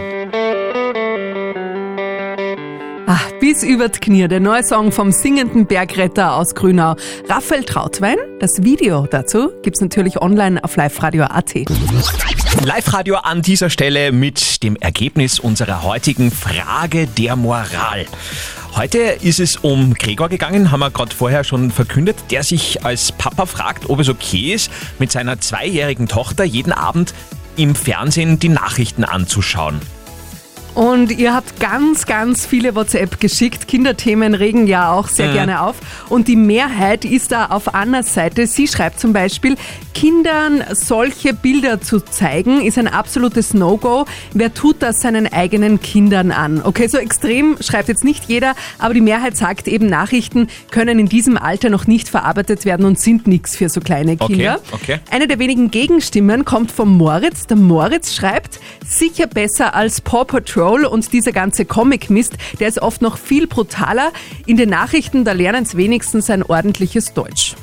Ah, 3.06 3.20
bis 3.40 3.62
über 3.62 3.88
die 3.88 3.99
Knie, 3.99 4.26
der 4.28 4.40
neue 4.40 4.64
Song 4.64 4.90
vom 4.90 5.12
singenden 5.12 5.66
Bergretter 5.66 6.37
aus 6.37 6.54
Grünau. 6.54 6.94
Raphael 7.28 7.64
Trautwein, 7.64 8.16
das 8.40 8.62
Video 8.62 9.06
dazu 9.11 9.50
gibt's 9.62 9.80
natürlich 9.80 10.20
online 10.22 10.62
auf 10.62 10.76
liveradio.at. 10.76 11.54
Live-Radio 12.64 13.16
an 13.16 13.42
dieser 13.42 13.70
Stelle 13.70 14.12
mit 14.12 14.62
dem 14.62 14.76
Ergebnis 14.76 15.40
unserer 15.40 15.82
heutigen 15.82 16.30
Frage 16.30 17.06
der 17.06 17.34
Moral. 17.34 18.06
Heute 18.75 18.99
ist 18.99 19.39
es 19.39 19.56
um 19.56 19.93
Gregor 19.93 20.30
gegangen, 20.30 20.71
haben 20.71 20.80
wir 20.80 20.91
gerade 20.91 21.15
vorher 21.15 21.45
schon 21.45 21.71
verkündet, 21.71 22.17
der 22.30 22.43
sich 22.43 22.82
als 22.87 23.13
Papa 23.13 23.45
fragt, 23.45 23.91
ob 23.91 24.00
es 24.00 24.08
okay 24.08 24.54
ist, 24.54 24.71
mit 24.99 25.13
seiner 25.13 25.39
zweijährigen 25.39 26.08
Tochter 26.08 26.43
jeden 26.45 26.73
Abend 26.73 27.13
im 27.56 27.75
Fernsehen 27.75 28.39
die 28.39 28.49
Nachrichten 28.49 29.04
anzuschauen. 29.04 29.78
Und 30.75 31.13
ihr 31.13 31.35
habt 31.35 31.61
ganz, 31.61 32.06
ganz 32.06 32.47
viele 32.47 32.75
WhatsApp 32.75 33.21
geschickt. 33.21 33.69
Kinderthemen 33.69 34.32
regen 34.35 34.67
ja 34.67 34.91
auch 34.93 35.08
sehr 35.08 35.28
Mhm. 35.28 35.32
gerne 35.35 35.61
auf. 35.63 35.76
Und 36.08 36.28
die 36.28 36.37
Mehrheit 36.37 37.04
ist 37.04 37.30
da 37.30 37.47
auf 37.47 37.75
Annas 37.75 38.15
Seite. 38.15 38.47
Sie 38.47 38.67
schreibt 38.67 38.99
zum 38.99 39.13
Beispiel, 39.13 39.56
Kindern 39.93 40.65
solche 40.73 41.35
Bilder 41.35 41.82
zu 41.82 42.00
zeigen, 42.00 42.63
ist 42.63 42.78
ein 42.78 42.89
absolutes 42.89 43.52
No-Go. 43.52 44.06
Wer 44.32 44.54
tut 44.54 44.76
das 44.80 45.00
seinen 45.02 45.30
eigenen 45.30 45.78
Kindern 45.80 46.30
an? 46.32 46.63
Okay, 46.65 46.87
so 46.87 46.97
extrem 46.97 47.58
schreibt 47.61 47.89
jetzt 47.89 48.02
nicht 48.02 48.25
jeder, 48.28 48.54
aber 48.78 48.95
die 48.95 49.02
Mehrheit 49.02 49.37
sagt 49.37 49.69
eben, 49.69 49.87
Nachrichten 49.89 50.49
können 50.71 50.99
in 50.99 51.06
diesem 51.06 51.37
Alter 51.37 51.69
noch 51.69 51.87
nicht 51.87 52.08
verarbeitet 52.08 52.65
werden 52.65 52.87
und 52.87 52.99
sind 52.99 53.26
nichts 53.26 53.56
für 53.56 53.69
so 53.69 53.82
kleine 53.82 54.13
Okay, 54.13 54.26
Kinder. 54.37 54.58
okay. 54.73 55.00
Eine 55.11 55.28
der 55.28 55.39
wenigen 55.39 55.71
Gegenstimmen 55.71 56.47
kommt 56.47 56.73
vom 56.73 56.97
Moritz. 56.97 57.47
Der 57.47 57.58
Moritz 57.58 58.15
schreibt, 58.15 58.58
sicher 58.87 59.26
besser 59.26 59.75
als 59.75 60.00
Paw 60.00 60.25
Patrol 60.25 60.61
und 60.62 61.12
dieser 61.12 61.32
ganze 61.32 61.64
Comic-Mist, 61.64 62.34
der 62.60 62.68
ist 62.68 62.80
oft 62.80 63.02
noch 63.02 63.18
viel 63.18 63.46
brutaler. 63.46 64.12
In 64.46 64.56
den 64.56 64.70
Nachrichten, 64.70 65.25
da 65.25 65.32
lernen 65.32 65.64
es 65.64 65.76
wenigstens 65.76 66.30
ein 66.30 66.42
ordentliches 66.42 67.14
Deutsch. 67.14 67.54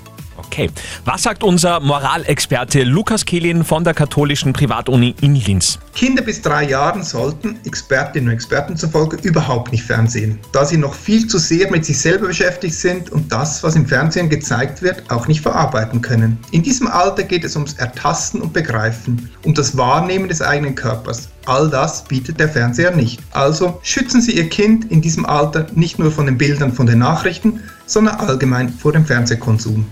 Okay, 0.51 0.71
was 1.05 1.21
sagt 1.21 1.43
unser 1.43 1.79
Moralexperte 1.79 2.81
Lukas 2.81 3.23
Kehlin 3.23 3.63
von 3.63 3.83
der 3.83 3.93
katholischen 3.93 4.51
Privatuni 4.51 5.13
in 5.21 5.35
Linz? 5.35 5.77
Kinder 5.93 6.23
bis 6.23 6.41
drei 6.41 6.67
Jahren 6.67 7.03
sollten, 7.03 7.59
Expertinnen 7.65 8.29
und 8.29 8.33
Experten 8.33 8.75
zufolge, 8.75 9.17
überhaupt 9.17 9.71
nicht 9.71 9.83
fernsehen, 9.83 10.39
da 10.51 10.65
sie 10.65 10.77
noch 10.77 10.95
viel 10.95 11.27
zu 11.27 11.37
sehr 11.37 11.69
mit 11.69 11.85
sich 11.85 11.99
selber 11.99 12.25
beschäftigt 12.25 12.73
sind 12.73 13.11
und 13.11 13.31
das, 13.31 13.61
was 13.61 13.75
im 13.75 13.85
Fernsehen 13.85 14.27
gezeigt 14.27 14.81
wird, 14.81 15.03
auch 15.11 15.27
nicht 15.27 15.41
verarbeiten 15.41 16.01
können. 16.01 16.39
In 16.49 16.63
diesem 16.63 16.87
Alter 16.87 17.21
geht 17.21 17.43
es 17.43 17.55
ums 17.55 17.73
Ertasten 17.73 18.41
und 18.41 18.51
Begreifen, 18.51 19.29
um 19.45 19.53
das 19.53 19.77
Wahrnehmen 19.77 20.29
des 20.29 20.41
eigenen 20.41 20.73
Körpers. 20.73 21.29
All 21.45 21.69
das 21.69 22.03
bietet 22.05 22.39
der 22.39 22.49
Fernseher 22.49 22.95
nicht. 22.95 23.19
Also 23.31 23.79
schützen 23.83 24.19
Sie 24.19 24.31
Ihr 24.31 24.49
Kind 24.49 24.89
in 24.89 25.01
diesem 25.01 25.27
Alter 25.27 25.67
nicht 25.75 25.99
nur 25.99 26.11
von 26.11 26.25
den 26.25 26.39
Bildern 26.39 26.73
von 26.73 26.87
den 26.87 26.97
Nachrichten, 26.97 27.61
sondern 27.85 28.15
allgemein 28.15 28.69
vor 28.69 28.93
dem 28.93 29.05
Fernsehkonsum. 29.05 29.85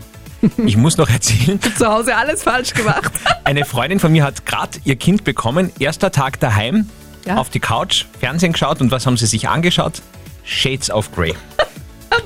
Ich 0.66 0.78
muss 0.78 0.98
noch 0.98 1.10
erzählen. 1.10 1.60
Zu 1.78 1.88
Hause 1.88 2.16
alles 2.16 2.44
falsch 2.44 2.74
gemacht. 2.74 3.12
Eine 3.44 3.66
Freundin 3.66 4.00
von 4.00 4.12
mir 4.12 4.24
hat 4.24 4.46
gerade 4.46 4.80
ihr 4.84 4.96
Kind 4.96 5.24
bekommen, 5.24 5.72
erster 5.80 6.12
Tag 6.12 6.40
daheim, 6.40 6.90
Ja. 7.26 7.38
auf 7.38 7.50
die 7.50 7.60
Couch, 7.60 8.06
Fernsehen 8.20 8.54
geschaut 8.54 8.82
und 8.82 8.92
was 8.92 9.06
haben 9.06 9.18
sie 9.18 9.26
sich 9.28 9.48
angeschaut? 9.50 10.02
Shades 10.44 10.90
of 10.92 11.12
Grey. 11.14 11.34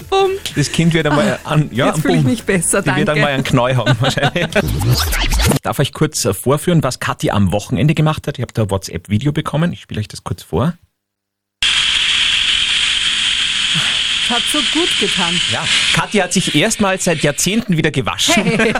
Bumm. 0.09 0.31
Das 0.55 0.71
Kind 0.71 0.93
wird 0.93 1.07
einmal 1.07 1.39
an, 1.45 1.69
ja, 1.71 1.87
Jetzt 1.87 2.01
fühle 2.01 2.17
ich 2.17 2.23
mich 2.23 2.43
besser, 2.43 2.81
Die 2.81 2.87
wird 2.87 2.97
danke. 3.07 3.13
einmal 3.13 3.31
einen 3.33 3.43
Knäu 3.43 3.75
haben 3.75 3.95
wahrscheinlich. 3.99 4.47
Ich 5.53 5.61
darf 5.63 5.79
euch 5.79 5.93
kurz 5.93 6.27
vorführen, 6.39 6.83
was 6.83 6.99
Kathi 6.99 7.31
am 7.31 7.51
Wochenende 7.51 7.93
gemacht 7.93 8.27
hat. 8.27 8.37
Ich 8.37 8.41
habe 8.41 8.53
da 8.53 8.63
ein 8.63 8.71
WhatsApp-Video 8.71 9.31
bekommen. 9.31 9.73
Ich 9.73 9.81
spiele 9.81 9.99
euch 9.99 10.07
das 10.07 10.23
kurz 10.23 10.43
vor. 10.43 10.73
Das 11.61 11.71
hat 14.31 14.41
so 14.51 14.59
gut 14.73 14.89
getan. 14.99 15.39
Ja, 15.51 15.63
Kathi 15.93 16.19
hat 16.19 16.33
sich 16.33 16.55
erstmals 16.55 17.03
seit 17.03 17.21
Jahrzehnten 17.21 17.77
wieder 17.77 17.91
gewaschen. 17.91 18.43
Hey, 18.43 18.73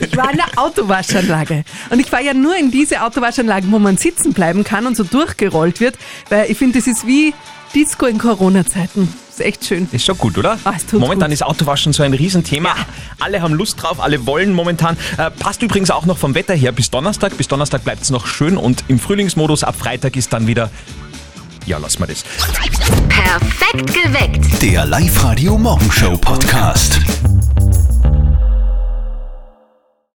ich 0.00 0.16
war 0.16 0.30
in 0.30 0.36
der 0.36 0.46
Autowaschanlage. 0.56 1.64
Und 1.90 2.00
ich 2.00 2.10
war 2.10 2.20
ja 2.20 2.32
nur 2.32 2.56
in 2.56 2.70
diese 2.70 3.02
Autowaschanlagen, 3.02 3.70
wo 3.72 3.78
man 3.78 3.96
sitzen 3.96 4.32
bleiben 4.32 4.64
kann 4.64 4.86
und 4.86 4.96
so 4.96 5.04
durchgerollt 5.04 5.80
wird, 5.80 5.96
weil 6.30 6.50
ich 6.50 6.56
finde, 6.56 6.78
das 6.78 6.86
ist 6.86 7.06
wie 7.06 7.34
Disco 7.74 8.06
in 8.06 8.18
Corona-Zeiten. 8.18 9.12
Ist 9.28 9.40
echt 9.40 9.64
schön. 9.64 9.88
Ist 9.90 10.04
schon 10.06 10.16
gut, 10.16 10.38
oder? 10.38 10.58
Ah, 10.62 10.74
momentan 10.92 11.30
gut. 11.30 11.32
ist 11.32 11.42
Autowaschen 11.42 11.92
so 11.92 12.04
ein 12.04 12.14
Riesenthema. 12.14 12.76
Alle 13.18 13.42
haben 13.42 13.54
Lust 13.54 13.82
drauf, 13.82 14.00
alle 14.00 14.26
wollen 14.26 14.52
momentan. 14.52 14.96
Äh, 15.18 15.32
passt 15.32 15.60
übrigens 15.60 15.90
auch 15.90 16.06
noch 16.06 16.18
vom 16.18 16.36
Wetter 16.36 16.54
her 16.54 16.70
bis 16.70 16.90
Donnerstag. 16.90 17.36
Bis 17.36 17.48
Donnerstag 17.48 17.82
bleibt 17.82 18.02
es 18.02 18.10
noch 18.10 18.28
schön 18.28 18.56
und 18.56 18.84
im 18.86 19.00
Frühlingsmodus 19.00 19.64
ab 19.64 19.74
Freitag 19.76 20.14
ist 20.14 20.32
dann 20.32 20.46
wieder. 20.46 20.70
Ja, 21.66 21.78
lass 21.78 21.98
mal 21.98 22.06
das. 22.06 22.24
Perfekt 23.08 23.94
geweckt. 23.94 24.62
Der 24.62 24.84
Live-Radio 24.84 25.56
Morgenshow 25.56 26.16
Podcast. 26.18 27.00